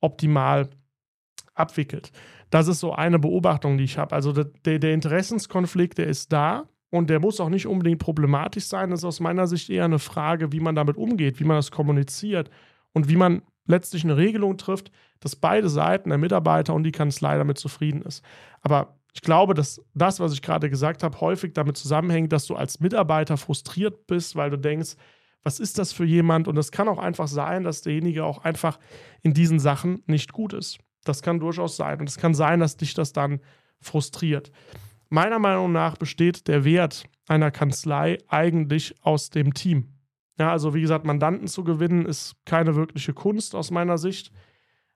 optimal 0.00 0.70
abwickelt. 1.54 2.12
Das 2.50 2.68
ist 2.68 2.80
so 2.80 2.92
eine 2.92 3.18
Beobachtung, 3.18 3.78
die 3.78 3.84
ich 3.84 3.98
habe. 3.98 4.14
Also 4.14 4.32
der, 4.32 4.78
der 4.78 4.92
Interessenskonflikt, 4.92 5.98
der 5.98 6.06
ist 6.06 6.32
da 6.32 6.68
und 6.90 7.10
der 7.10 7.20
muss 7.20 7.40
auch 7.40 7.48
nicht 7.48 7.66
unbedingt 7.66 8.00
problematisch 8.00 8.66
sein. 8.66 8.90
Das 8.90 9.00
ist 9.00 9.04
aus 9.04 9.20
meiner 9.20 9.46
Sicht 9.46 9.70
eher 9.70 9.84
eine 9.84 9.98
Frage, 9.98 10.52
wie 10.52 10.60
man 10.60 10.74
damit 10.74 10.96
umgeht, 10.96 11.40
wie 11.40 11.44
man 11.44 11.56
das 11.56 11.70
kommuniziert 11.70 12.50
und 12.92 13.08
wie 13.08 13.16
man 13.16 13.42
letztlich 13.66 14.04
eine 14.04 14.16
Regelung 14.16 14.58
trifft, 14.58 14.90
dass 15.20 15.36
beide 15.36 15.68
Seiten, 15.68 16.10
der 16.10 16.18
Mitarbeiter 16.18 16.74
und 16.74 16.84
die 16.84 16.92
Kanzlei, 16.92 17.38
damit 17.38 17.58
zufrieden 17.58 18.02
ist. 18.02 18.22
Aber 18.60 18.98
ich 19.14 19.22
glaube, 19.22 19.54
dass 19.54 19.80
das, 19.94 20.20
was 20.20 20.32
ich 20.32 20.42
gerade 20.42 20.68
gesagt 20.68 21.02
habe, 21.02 21.20
häufig 21.20 21.52
damit 21.54 21.76
zusammenhängt, 21.76 22.32
dass 22.32 22.46
du 22.46 22.56
als 22.56 22.80
Mitarbeiter 22.80 23.36
frustriert 23.36 24.06
bist, 24.06 24.36
weil 24.36 24.50
du 24.50 24.58
denkst, 24.58 24.96
was 25.44 25.60
ist 25.60 25.78
das 25.78 25.92
für 25.92 26.04
jemand? 26.04 26.48
Und 26.48 26.56
es 26.56 26.72
kann 26.72 26.88
auch 26.88 26.98
einfach 26.98 27.28
sein, 27.28 27.64
dass 27.64 27.82
derjenige 27.82 28.24
auch 28.24 28.44
einfach 28.44 28.78
in 29.22 29.34
diesen 29.34 29.60
Sachen 29.60 30.02
nicht 30.06 30.32
gut 30.32 30.52
ist. 30.52 30.78
Das 31.04 31.22
kann 31.22 31.40
durchaus 31.40 31.76
sein. 31.76 32.00
Und 32.00 32.08
es 32.08 32.18
kann 32.18 32.34
sein, 32.34 32.60
dass 32.60 32.76
dich 32.76 32.94
das 32.94 33.12
dann 33.12 33.40
frustriert. 33.80 34.50
Meiner 35.08 35.38
Meinung 35.38 35.72
nach 35.72 35.96
besteht 35.96 36.48
der 36.48 36.64
Wert 36.64 37.04
einer 37.28 37.50
Kanzlei 37.50 38.18
eigentlich 38.28 38.94
aus 39.02 39.30
dem 39.30 39.54
Team. 39.54 39.94
Ja, 40.38 40.50
also 40.50 40.74
wie 40.74 40.80
gesagt, 40.80 41.04
Mandanten 41.04 41.46
zu 41.46 41.62
gewinnen 41.62 42.06
ist 42.06 42.34
keine 42.44 42.74
wirkliche 42.74 43.12
Kunst 43.12 43.54
aus 43.54 43.70
meiner 43.70 43.98
Sicht. 43.98 44.32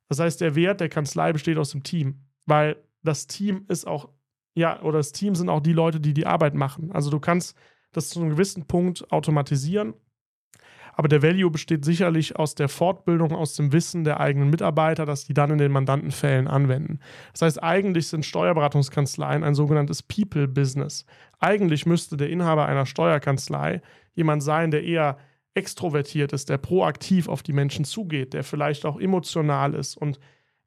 Das 0.09 0.19
heißt, 0.19 0.41
der 0.41 0.55
Wert 0.55 0.81
der 0.81 0.89
Kanzlei 0.89 1.33
besteht 1.33 1.59
aus 1.59 1.71
dem 1.71 1.83
Team, 1.83 2.25
weil 2.47 2.77
das 3.03 3.27
Team 3.27 3.65
ist 3.69 3.87
auch, 3.87 4.09
ja, 4.55 4.83
oder 4.83 4.99
das 4.99 5.13
Team 5.13 5.35
sind 5.35 5.49
auch 5.49 5.61
die 5.61 5.73
Leute, 5.73 6.01
die 6.01 6.15
die 6.15 6.27
Arbeit 6.27 6.55
machen. 6.55 6.91
Also 6.91 7.11
du 7.11 7.21
kannst 7.21 7.57
das 7.93 8.09
zu 8.09 8.21
einem 8.21 8.31
gewissen 8.31 8.67
Punkt 8.67 9.13
automatisieren 9.13 9.95
aber 10.99 11.07
der 11.07 11.23
Value 11.23 11.49
besteht 11.49 11.85
sicherlich 11.85 12.35
aus 12.35 12.57
der 12.57 12.69
Fortbildung, 12.69 13.31
aus 13.31 13.55
dem 13.55 13.73
Wissen 13.73 14.03
der 14.03 14.19
eigenen 14.19 14.51
Mitarbeiter, 14.51 15.07
dass 15.07 15.25
die 15.25 15.33
dann 15.33 15.53
in 15.53 15.59
den 15.59 15.71
Mandantenfällen 15.71 16.49
anwenden. 16.49 16.99
Das 17.31 17.43
heißt, 17.43 17.63
eigentlich 17.63 18.09
sind 18.09 18.27
Steuerberatungskanzleien 18.27 19.45
ein 19.45 19.55
sogenanntes 19.55 20.03
People-Business. 20.03 21.07
Eigentlich 21.39 21.87
müsste 21.87 22.17
der 22.17 22.31
Inhaber 22.31 22.67
einer 22.67 22.85
Steuerkanzlei 22.85 23.81
jemand 24.17 24.43
sein, 24.43 24.73
der 24.73 24.83
eher 24.83 25.19
extrovertiert 25.55 26.33
ist, 26.33 26.49
der 26.49 26.59
proaktiv 26.59 27.29
auf 27.29 27.45
die 27.45 27.53
Menschen 27.53 27.85
zugeht, 27.85 28.35
der 28.35 28.43
vielleicht 28.43 28.85
auch 28.85 28.99
emotional 28.99 29.75
ist 29.75 29.97
und 29.97 30.19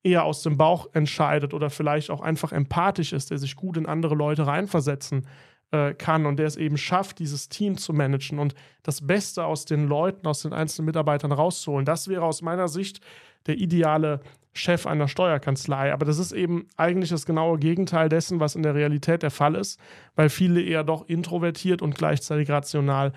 eher 0.02 0.24
aus 0.24 0.44
dem 0.44 0.56
Bauch 0.56 0.88
entscheidet 0.94 1.54
oder 1.54 1.70
vielleicht 1.70 2.10
auch 2.10 2.22
einfach 2.22 2.54
empathisch 2.54 3.12
ist, 3.12 3.32
der 3.32 3.38
sich 3.38 3.58
gut 3.58 3.76
in 3.76 3.86
andere 3.86 4.16
Leute 4.16 4.48
reinversetzen 4.48 5.28
äh, 5.72 5.94
kann 5.94 6.26
und 6.26 6.38
der 6.38 6.48
es 6.48 6.58
eben 6.58 6.78
schafft, 6.78 7.20
dieses 7.20 7.50
Team 7.50 7.78
zu 7.78 7.94
managen 7.94 8.40
und 8.40 8.56
das 8.84 9.06
Beste 9.06 9.46
aus 9.46 9.66
den 9.66 9.88
Leuten, 9.88 10.28
aus 10.28 10.42
den 10.42 10.54
einzelnen 10.54 10.88
Mitarbeitern 10.88 11.32
rauszuholen. 11.32 11.86
Das 11.86 12.08
wäre 12.08 12.24
aus 12.24 12.42
meiner 12.42 12.68
Sicht 12.68 13.02
der 13.48 13.58
ideale 13.58 14.22
Chef 14.54 14.86
einer 14.86 15.08
Steuerkanzlei. 15.08 15.94
Aber 15.94 16.06
das 16.06 16.18
ist 16.18 16.34
eben 16.34 16.68
eigentlich 16.76 17.10
das 17.10 17.26
genaue 17.26 17.58
Gegenteil 17.58 18.10
dessen, 18.10 18.40
was 18.40 18.56
in 18.56 18.64
der 18.64 18.76
Realität 18.76 19.24
der 19.24 19.32
Fall 19.32 19.56
ist, 19.56 19.80
weil 20.16 20.30
viele 20.30 20.62
eher 20.62 20.84
doch 20.84 21.08
introvertiert 21.08 21.82
und 21.82 21.96
gleichzeitig 21.96 22.50
rational 22.50 23.14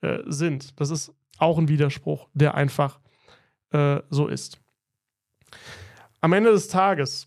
äh, 0.00 0.18
sind. 0.26 0.80
Das 0.80 0.90
ist 0.90 1.12
auch 1.38 1.58
ein 1.58 1.68
Widerspruch, 1.68 2.28
der 2.32 2.54
einfach 2.54 3.00
äh, 3.70 4.00
so 4.08 4.28
ist. 4.28 4.60
Am 6.20 6.32
Ende 6.32 6.50
des 6.50 6.68
Tages, 6.68 7.26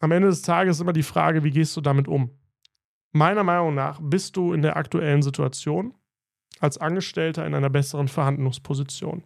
am 0.00 0.10
Ende 0.10 0.28
des 0.28 0.42
Tages 0.42 0.76
ist 0.76 0.80
immer 0.80 0.92
die 0.92 1.02
Frage, 1.02 1.44
wie 1.44 1.50
gehst 1.50 1.76
du 1.76 1.80
damit 1.80 2.08
um? 2.08 2.30
Meiner 3.16 3.44
Meinung 3.44 3.76
nach 3.76 4.00
bist 4.02 4.36
du 4.36 4.52
in 4.52 4.62
der 4.62 4.76
aktuellen 4.76 5.22
Situation 5.22 5.94
als 6.58 6.78
Angestellter 6.78 7.46
in 7.46 7.54
einer 7.54 7.70
besseren 7.70 8.08
Verhandlungsposition. 8.08 9.22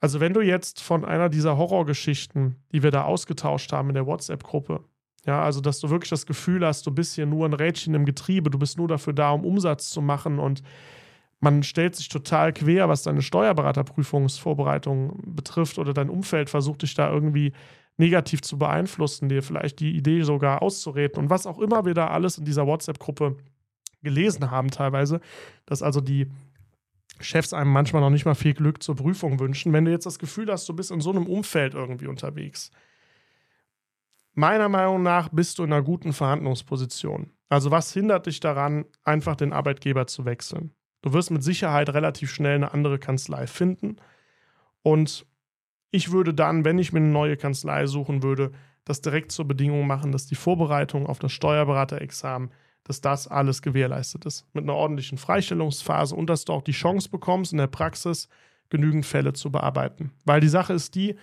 Also 0.00 0.20
wenn 0.20 0.34
du 0.34 0.42
jetzt 0.42 0.82
von 0.82 1.06
einer 1.06 1.30
dieser 1.30 1.56
Horrorgeschichten, 1.56 2.56
die 2.72 2.82
wir 2.82 2.90
da 2.90 3.04
ausgetauscht 3.04 3.72
haben 3.72 3.88
in 3.88 3.94
der 3.94 4.06
WhatsApp-Gruppe, 4.06 4.84
ja, 5.24 5.42
also 5.42 5.62
dass 5.62 5.80
du 5.80 5.88
wirklich 5.88 6.10
das 6.10 6.26
Gefühl 6.26 6.66
hast, 6.66 6.86
du 6.86 6.90
bist 6.90 7.14
hier 7.14 7.24
nur 7.24 7.46
ein 7.46 7.54
Rädchen 7.54 7.94
im 7.94 8.04
Getriebe, 8.04 8.50
du 8.50 8.58
bist 8.58 8.76
nur 8.76 8.88
dafür 8.88 9.14
da, 9.14 9.30
um 9.30 9.46
Umsatz 9.46 9.88
zu 9.88 10.02
machen 10.02 10.38
und 10.38 10.62
man 11.40 11.62
stellt 11.62 11.96
sich 11.96 12.10
total 12.10 12.52
quer, 12.52 12.90
was 12.90 13.02
deine 13.02 13.22
Steuerberaterprüfungsvorbereitung 13.22 15.22
betrifft 15.24 15.78
oder 15.78 15.94
dein 15.94 16.10
Umfeld 16.10 16.50
versucht 16.50 16.82
dich 16.82 16.92
da 16.92 17.10
irgendwie 17.10 17.54
negativ 18.00 18.40
zu 18.42 18.58
beeinflussen, 18.58 19.28
dir 19.28 19.42
vielleicht 19.42 19.78
die 19.78 19.94
Idee 19.96 20.22
sogar 20.22 20.62
auszureden 20.62 21.18
und 21.18 21.30
was 21.30 21.46
auch 21.46 21.58
immer 21.60 21.84
wir 21.84 21.94
da 21.94 22.08
alles 22.08 22.38
in 22.38 22.44
dieser 22.44 22.66
WhatsApp-Gruppe 22.66 23.36
gelesen 24.02 24.50
haben 24.50 24.70
teilweise, 24.70 25.20
dass 25.66 25.82
also 25.82 26.00
die 26.00 26.26
Chefs 27.20 27.52
einem 27.52 27.70
manchmal 27.70 28.00
noch 28.00 28.10
nicht 28.10 28.24
mal 28.24 28.34
viel 28.34 28.54
Glück 28.54 28.82
zur 28.82 28.96
Prüfung 28.96 29.38
wünschen. 29.38 29.74
Wenn 29.74 29.84
du 29.84 29.90
jetzt 29.90 30.06
das 30.06 30.18
Gefühl 30.18 30.50
hast, 30.50 30.66
du 30.68 30.74
bist 30.74 30.90
in 30.90 31.02
so 31.02 31.10
einem 31.10 31.26
Umfeld 31.26 31.74
irgendwie 31.74 32.06
unterwegs, 32.06 32.70
meiner 34.32 34.70
Meinung 34.70 35.02
nach 35.02 35.28
bist 35.28 35.58
du 35.58 35.64
in 35.64 35.72
einer 35.72 35.82
guten 35.82 36.14
Verhandlungsposition. 36.14 37.30
Also 37.50 37.70
was 37.70 37.92
hindert 37.92 38.26
dich 38.26 38.40
daran, 38.40 38.86
einfach 39.04 39.36
den 39.36 39.52
Arbeitgeber 39.52 40.06
zu 40.06 40.24
wechseln? 40.24 40.72
Du 41.02 41.12
wirst 41.12 41.30
mit 41.30 41.42
Sicherheit 41.42 41.90
relativ 41.90 42.32
schnell 42.32 42.54
eine 42.54 42.72
andere 42.72 42.98
Kanzlei 42.98 43.46
finden 43.46 43.96
und 44.82 45.26
ich 45.90 46.12
würde 46.12 46.34
dann, 46.34 46.64
wenn 46.64 46.78
ich 46.78 46.92
mir 46.92 47.00
eine 47.00 47.08
neue 47.08 47.36
Kanzlei 47.36 47.86
suchen 47.86 48.22
würde, 48.22 48.52
das 48.84 49.00
direkt 49.00 49.32
zur 49.32 49.46
Bedingung 49.46 49.86
machen, 49.86 50.12
dass 50.12 50.26
die 50.26 50.34
Vorbereitung 50.34 51.06
auf 51.06 51.18
das 51.18 51.32
Steuerberaterexamen, 51.32 52.50
dass 52.84 53.00
das 53.00 53.28
alles 53.28 53.62
gewährleistet 53.62 54.24
ist. 54.24 54.46
Mit 54.52 54.64
einer 54.64 54.74
ordentlichen 54.74 55.18
Freistellungsphase 55.18 56.14
und 56.14 56.28
dass 56.28 56.44
du 56.44 56.52
auch 56.52 56.62
die 56.62 56.72
Chance 56.72 57.08
bekommst, 57.08 57.52
in 57.52 57.58
der 57.58 57.66
Praxis 57.66 58.28
genügend 58.68 59.04
Fälle 59.04 59.32
zu 59.32 59.50
bearbeiten. 59.50 60.12
Weil 60.24 60.40
die 60.40 60.48
Sache 60.48 60.72
ist 60.72 60.94
die, 60.94 61.16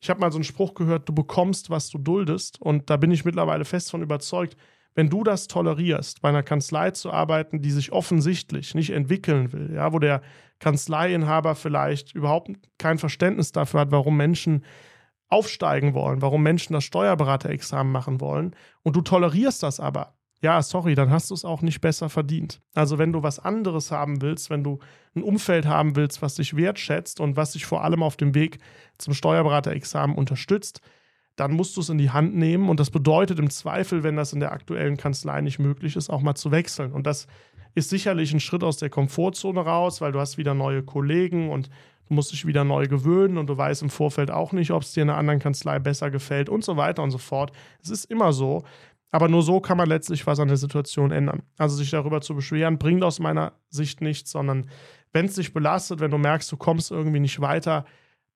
ich 0.00 0.10
habe 0.10 0.20
mal 0.20 0.32
so 0.32 0.38
einen 0.38 0.44
Spruch 0.44 0.74
gehört, 0.74 1.08
du 1.08 1.12
bekommst, 1.12 1.70
was 1.70 1.90
du 1.90 1.98
duldest. 1.98 2.60
Und 2.60 2.88
da 2.90 2.96
bin 2.96 3.10
ich 3.10 3.24
mittlerweile 3.24 3.64
fest 3.64 3.90
von 3.90 4.02
überzeugt, 4.02 4.56
wenn 4.98 5.10
du 5.10 5.22
das 5.22 5.46
tolerierst, 5.46 6.22
bei 6.22 6.28
einer 6.28 6.42
Kanzlei 6.42 6.90
zu 6.90 7.12
arbeiten, 7.12 7.62
die 7.62 7.70
sich 7.70 7.92
offensichtlich 7.92 8.74
nicht 8.74 8.90
entwickeln 8.90 9.52
will, 9.52 9.72
ja, 9.72 9.92
wo 9.92 10.00
der 10.00 10.22
Kanzleiinhaber 10.58 11.54
vielleicht 11.54 12.16
überhaupt 12.16 12.50
kein 12.78 12.98
Verständnis 12.98 13.52
dafür 13.52 13.78
hat, 13.78 13.92
warum 13.92 14.16
Menschen 14.16 14.64
aufsteigen 15.28 15.94
wollen, 15.94 16.20
warum 16.20 16.42
Menschen 16.42 16.72
das 16.72 16.82
Steuerberaterexamen 16.82 17.92
machen 17.92 18.20
wollen 18.20 18.56
und 18.82 18.96
du 18.96 19.00
tolerierst 19.00 19.62
das 19.62 19.78
aber, 19.78 20.16
ja, 20.40 20.60
sorry, 20.62 20.96
dann 20.96 21.10
hast 21.10 21.30
du 21.30 21.34
es 21.34 21.44
auch 21.44 21.62
nicht 21.62 21.80
besser 21.80 22.08
verdient. 22.08 22.60
Also 22.74 22.98
wenn 22.98 23.12
du 23.12 23.22
was 23.22 23.38
anderes 23.38 23.92
haben 23.92 24.20
willst, 24.20 24.50
wenn 24.50 24.64
du 24.64 24.80
ein 25.14 25.22
Umfeld 25.22 25.66
haben 25.66 25.94
willst, 25.94 26.22
was 26.22 26.34
dich 26.34 26.56
wertschätzt 26.56 27.20
und 27.20 27.36
was 27.36 27.52
dich 27.52 27.66
vor 27.66 27.84
allem 27.84 28.02
auf 28.02 28.16
dem 28.16 28.34
Weg 28.34 28.58
zum 28.98 29.14
Steuerberaterexamen 29.14 30.16
unterstützt, 30.16 30.80
dann 31.38 31.52
musst 31.52 31.76
du 31.76 31.80
es 31.80 31.88
in 31.88 31.98
die 31.98 32.10
Hand 32.10 32.34
nehmen. 32.34 32.68
Und 32.68 32.80
das 32.80 32.90
bedeutet 32.90 33.38
im 33.38 33.48
Zweifel, 33.48 34.02
wenn 34.02 34.16
das 34.16 34.32
in 34.32 34.40
der 34.40 34.50
aktuellen 34.50 34.96
Kanzlei 34.96 35.40
nicht 35.40 35.60
möglich 35.60 35.94
ist, 35.94 36.10
auch 36.10 36.20
mal 36.20 36.34
zu 36.34 36.50
wechseln. 36.50 36.92
Und 36.92 37.06
das 37.06 37.28
ist 37.76 37.90
sicherlich 37.90 38.32
ein 38.32 38.40
Schritt 38.40 38.64
aus 38.64 38.76
der 38.76 38.90
Komfortzone 38.90 39.60
raus, 39.60 40.00
weil 40.00 40.10
du 40.10 40.18
hast 40.18 40.36
wieder 40.36 40.54
neue 40.54 40.82
Kollegen 40.82 41.50
und 41.50 41.68
du 42.08 42.14
musst 42.14 42.32
dich 42.32 42.44
wieder 42.44 42.64
neu 42.64 42.88
gewöhnen 42.88 43.38
und 43.38 43.46
du 43.46 43.56
weißt 43.56 43.82
im 43.82 43.90
Vorfeld 43.90 44.32
auch 44.32 44.52
nicht, 44.52 44.72
ob 44.72 44.82
es 44.82 44.92
dir 44.92 45.04
in 45.04 45.10
einer 45.10 45.18
anderen 45.18 45.38
Kanzlei 45.38 45.78
besser 45.78 46.10
gefällt 46.10 46.48
und 46.48 46.64
so 46.64 46.76
weiter 46.76 47.04
und 47.04 47.12
so 47.12 47.18
fort. 47.18 47.52
Es 47.80 47.90
ist 47.90 48.06
immer 48.06 48.32
so. 48.32 48.64
Aber 49.12 49.28
nur 49.28 49.42
so 49.42 49.60
kann 49.60 49.78
man 49.78 49.88
letztlich 49.88 50.26
was 50.26 50.40
an 50.40 50.48
der 50.48 50.56
Situation 50.56 51.12
ändern. 51.12 51.42
Also 51.56 51.76
sich 51.76 51.90
darüber 51.90 52.20
zu 52.20 52.34
beschweren, 52.34 52.78
bringt 52.78 53.04
aus 53.04 53.20
meiner 53.20 53.52
Sicht 53.70 54.00
nichts, 54.00 54.32
sondern 54.32 54.68
wenn 55.12 55.26
es 55.26 55.36
dich 55.36 55.54
belastet, 55.54 56.00
wenn 56.00 56.10
du 56.10 56.18
merkst, 56.18 56.50
du 56.50 56.56
kommst 56.56 56.90
irgendwie 56.90 57.20
nicht 57.20 57.40
weiter, 57.40 57.86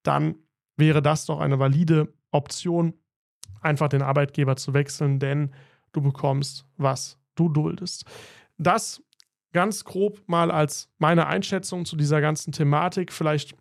dann 0.05 0.37
wäre 0.77 1.03
das 1.03 1.27
doch 1.27 1.41
eine 1.41 1.59
valide 1.59 2.15
Option, 2.33 2.95
einfach 3.61 3.89
den 3.89 4.03
Arbeitgeber 4.03 4.57
zu 4.57 4.75
wechseln, 4.75 5.19
denn 5.19 5.53
du 5.93 6.01
bekommst, 6.01 6.67
was 6.77 7.19
du 7.35 7.49
duldest. 7.49 8.05
Das 8.59 9.03
ganz 9.53 9.85
grob 9.85 10.23
mal 10.27 10.51
als 10.51 10.91
meine 10.99 11.27
Einschätzung 11.27 11.85
zu 11.85 11.97
dieser 11.97 12.21
ganzen 12.21 12.53
Thematik. 12.53 13.13
Vielleicht 13.13 13.55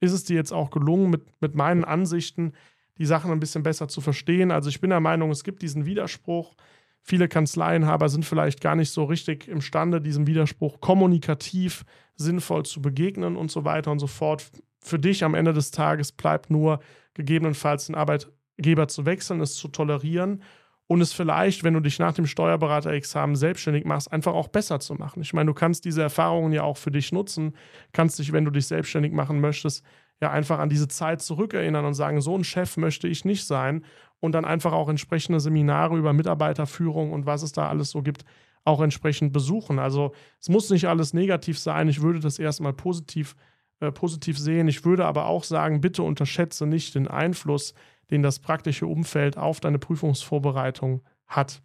ist 0.00 0.12
es 0.12 0.24
dir 0.24 0.36
jetzt 0.36 0.52
auch 0.52 0.70
gelungen, 0.70 1.10
mit, 1.10 1.40
mit 1.40 1.54
meinen 1.54 1.84
Ansichten 1.84 2.52
die 2.98 3.06
Sachen 3.06 3.30
ein 3.30 3.40
bisschen 3.40 3.62
besser 3.62 3.88
zu 3.88 4.00
verstehen. 4.00 4.50
Also 4.50 4.68
ich 4.68 4.80
bin 4.80 4.90
der 4.90 5.00
Meinung, 5.00 5.30
es 5.30 5.44
gibt 5.44 5.62
diesen 5.62 5.86
Widerspruch. 5.86 6.54
Viele 7.02 7.28
Kanzleienhaber 7.28 8.08
sind 8.08 8.24
vielleicht 8.24 8.60
gar 8.60 8.76
nicht 8.76 8.90
so 8.90 9.04
richtig 9.04 9.48
imstande, 9.48 10.00
diesem 10.00 10.26
Widerspruch 10.26 10.80
kommunikativ 10.80 11.84
sinnvoll 12.16 12.64
zu 12.64 12.80
begegnen 12.80 13.36
und 13.36 13.50
so 13.50 13.64
weiter 13.64 13.90
und 13.90 13.98
so 13.98 14.06
fort. 14.06 14.50
Für 14.80 14.98
dich 14.98 15.24
am 15.24 15.34
Ende 15.34 15.52
des 15.52 15.70
Tages 15.70 16.12
bleibt 16.12 16.50
nur 16.50 16.80
gegebenenfalls 17.14 17.86
den 17.86 17.94
Arbeitgeber 17.94 18.88
zu 18.88 19.06
wechseln, 19.06 19.40
es 19.40 19.54
zu 19.54 19.68
tolerieren 19.68 20.42
und 20.86 21.00
es 21.00 21.12
vielleicht, 21.12 21.64
wenn 21.64 21.74
du 21.74 21.80
dich 21.80 21.98
nach 21.98 22.12
dem 22.12 22.26
Steuerberaterexamen 22.26 23.36
selbstständig 23.36 23.84
machst, 23.84 24.12
einfach 24.12 24.34
auch 24.34 24.48
besser 24.48 24.80
zu 24.80 24.94
machen. 24.94 25.22
Ich 25.22 25.32
meine, 25.32 25.46
du 25.46 25.54
kannst 25.54 25.84
diese 25.84 26.02
Erfahrungen 26.02 26.52
ja 26.52 26.62
auch 26.62 26.76
für 26.76 26.90
dich 26.90 27.10
nutzen, 27.12 27.56
kannst 27.92 28.18
dich, 28.18 28.32
wenn 28.32 28.44
du 28.44 28.50
dich 28.50 28.66
selbstständig 28.66 29.12
machen 29.12 29.40
möchtest, 29.40 29.84
ja 30.20 30.30
einfach 30.30 30.58
an 30.58 30.68
diese 30.68 30.88
Zeit 30.88 31.22
zurückerinnern 31.22 31.84
und 31.84 31.94
sagen, 31.94 32.20
so 32.20 32.36
ein 32.36 32.44
Chef 32.44 32.76
möchte 32.76 33.08
ich 33.08 33.24
nicht 33.24 33.46
sein 33.46 33.84
und 34.20 34.32
dann 34.32 34.44
einfach 34.44 34.72
auch 34.72 34.88
entsprechende 34.88 35.40
Seminare 35.40 35.96
über 35.96 36.12
Mitarbeiterführung 36.12 37.12
und 37.12 37.26
was 37.26 37.42
es 37.42 37.52
da 37.52 37.68
alles 37.68 37.90
so 37.90 38.02
gibt, 38.02 38.24
auch 38.64 38.80
entsprechend 38.80 39.32
besuchen. 39.32 39.78
Also 39.78 40.12
es 40.40 40.48
muss 40.48 40.70
nicht 40.70 40.86
alles 40.86 41.12
negativ 41.12 41.58
sein. 41.58 41.88
Ich 41.88 42.02
würde 42.02 42.20
das 42.20 42.38
erstmal 42.38 42.72
positiv, 42.72 43.36
äh, 43.86 43.92
positiv 43.92 44.38
sehen. 44.38 44.68
Ich 44.68 44.84
würde 44.84 45.06
aber 45.06 45.26
auch 45.26 45.44
sagen, 45.44 45.80
bitte 45.80 46.02
unterschätze 46.02 46.66
nicht 46.66 46.94
den 46.94 47.08
Einfluss, 47.08 47.74
den 48.10 48.22
das 48.22 48.38
praktische 48.38 48.86
Umfeld 48.86 49.36
auf 49.36 49.60
deine 49.60 49.78
Prüfungsvorbereitung 49.78 51.02
hat. 51.26 51.62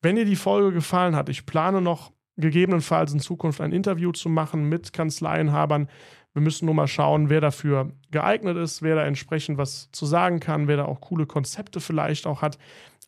Wenn 0.00 0.16
dir 0.16 0.24
die 0.24 0.36
Folge 0.36 0.72
gefallen 0.72 1.16
hat, 1.16 1.28
ich 1.28 1.46
plane 1.46 1.80
noch 1.80 2.12
gegebenenfalls 2.36 3.12
in 3.12 3.20
Zukunft 3.20 3.60
ein 3.60 3.72
Interview 3.72 4.12
zu 4.12 4.28
machen 4.28 4.68
mit 4.68 4.92
Kanzleienhabern. 4.92 5.88
Wir 6.32 6.42
müssen 6.42 6.66
nur 6.66 6.74
mal 6.74 6.86
schauen, 6.86 7.30
wer 7.30 7.40
dafür 7.40 7.92
geeignet 8.10 8.56
ist, 8.56 8.80
wer 8.80 8.94
da 8.94 9.04
entsprechend 9.04 9.58
was 9.58 9.90
zu 9.90 10.06
sagen 10.06 10.38
kann, 10.38 10.68
wer 10.68 10.76
da 10.76 10.84
auch 10.84 11.00
coole 11.00 11.26
Konzepte 11.26 11.80
vielleicht 11.80 12.26
auch 12.26 12.40
hat. 12.42 12.58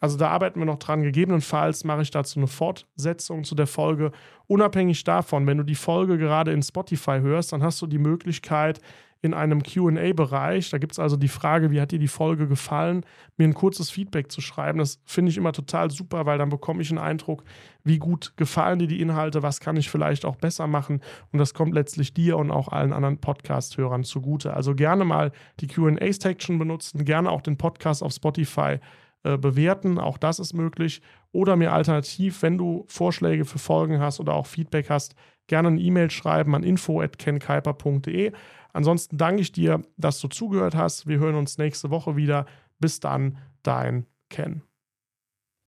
Also 0.00 0.16
da 0.16 0.28
arbeiten 0.28 0.58
wir 0.58 0.66
noch 0.66 0.78
dran. 0.78 1.02
Gegebenenfalls 1.02 1.84
mache 1.84 2.02
ich 2.02 2.10
dazu 2.10 2.40
eine 2.40 2.46
Fortsetzung 2.46 3.44
zu 3.44 3.54
der 3.54 3.66
Folge. 3.66 4.12
Unabhängig 4.46 5.04
davon, 5.04 5.46
wenn 5.46 5.58
du 5.58 5.64
die 5.64 5.74
Folge 5.74 6.18
gerade 6.18 6.52
in 6.52 6.62
Spotify 6.62 7.20
hörst, 7.20 7.52
dann 7.52 7.62
hast 7.62 7.80
du 7.82 7.86
die 7.86 7.98
Möglichkeit, 7.98 8.80
in 9.22 9.34
einem 9.34 9.62
QA-Bereich. 9.62 10.70
Da 10.70 10.78
gibt 10.78 10.92
es 10.92 10.98
also 10.98 11.16
die 11.16 11.28
Frage, 11.28 11.70
wie 11.70 11.80
hat 11.80 11.92
dir 11.92 11.98
die 11.98 12.08
Folge 12.08 12.48
gefallen, 12.48 13.04
mir 13.36 13.44
ein 13.44 13.54
kurzes 13.54 13.90
Feedback 13.90 14.32
zu 14.32 14.40
schreiben. 14.40 14.78
Das 14.78 15.00
finde 15.04 15.30
ich 15.30 15.36
immer 15.36 15.52
total 15.52 15.90
super, 15.90 16.24
weil 16.24 16.38
dann 16.38 16.48
bekomme 16.48 16.80
ich 16.80 16.90
einen 16.90 16.98
Eindruck, 16.98 17.44
wie 17.84 17.98
gut 17.98 18.32
gefallen 18.36 18.78
dir 18.78 18.88
die 18.88 19.00
Inhalte, 19.00 19.42
was 19.42 19.60
kann 19.60 19.76
ich 19.76 19.90
vielleicht 19.90 20.24
auch 20.24 20.36
besser 20.36 20.66
machen. 20.66 21.00
Und 21.32 21.38
das 21.38 21.52
kommt 21.52 21.74
letztlich 21.74 22.14
dir 22.14 22.38
und 22.38 22.50
auch 22.50 22.68
allen 22.68 22.92
anderen 22.92 23.18
Podcast-Hörern 23.18 24.04
zugute. 24.04 24.54
Also 24.54 24.74
gerne 24.74 25.04
mal 25.04 25.32
die 25.60 25.66
QA-Section 25.66 26.58
benutzen, 26.58 27.04
gerne 27.04 27.30
auch 27.30 27.42
den 27.42 27.58
Podcast 27.58 28.02
auf 28.02 28.12
Spotify 28.12 28.78
äh, 29.22 29.36
bewerten. 29.36 29.98
Auch 29.98 30.18
das 30.18 30.38
ist 30.38 30.54
möglich. 30.54 31.02
Oder 31.32 31.56
mir 31.56 31.72
alternativ, 31.72 32.42
wenn 32.42 32.58
du 32.58 32.84
Vorschläge 32.88 33.44
für 33.44 33.58
Folgen 33.58 34.00
hast 34.00 34.20
oder 34.20 34.34
auch 34.34 34.46
Feedback 34.46 34.90
hast, 34.90 35.14
gerne 35.46 35.68
eine 35.68 35.80
E-Mail 35.80 36.10
schreiben 36.10 36.54
an 36.54 36.62
info.kenkuiper.de. 36.62 38.32
Ansonsten 38.72 39.18
danke 39.18 39.42
ich 39.42 39.52
dir, 39.52 39.82
dass 39.96 40.20
du 40.20 40.28
zugehört 40.28 40.74
hast. 40.74 41.06
Wir 41.06 41.18
hören 41.18 41.34
uns 41.34 41.58
nächste 41.58 41.90
Woche 41.90 42.16
wieder. 42.16 42.46
Bis 42.78 43.00
dann, 43.00 43.38
dein 43.62 44.06
Ken. 44.30 44.62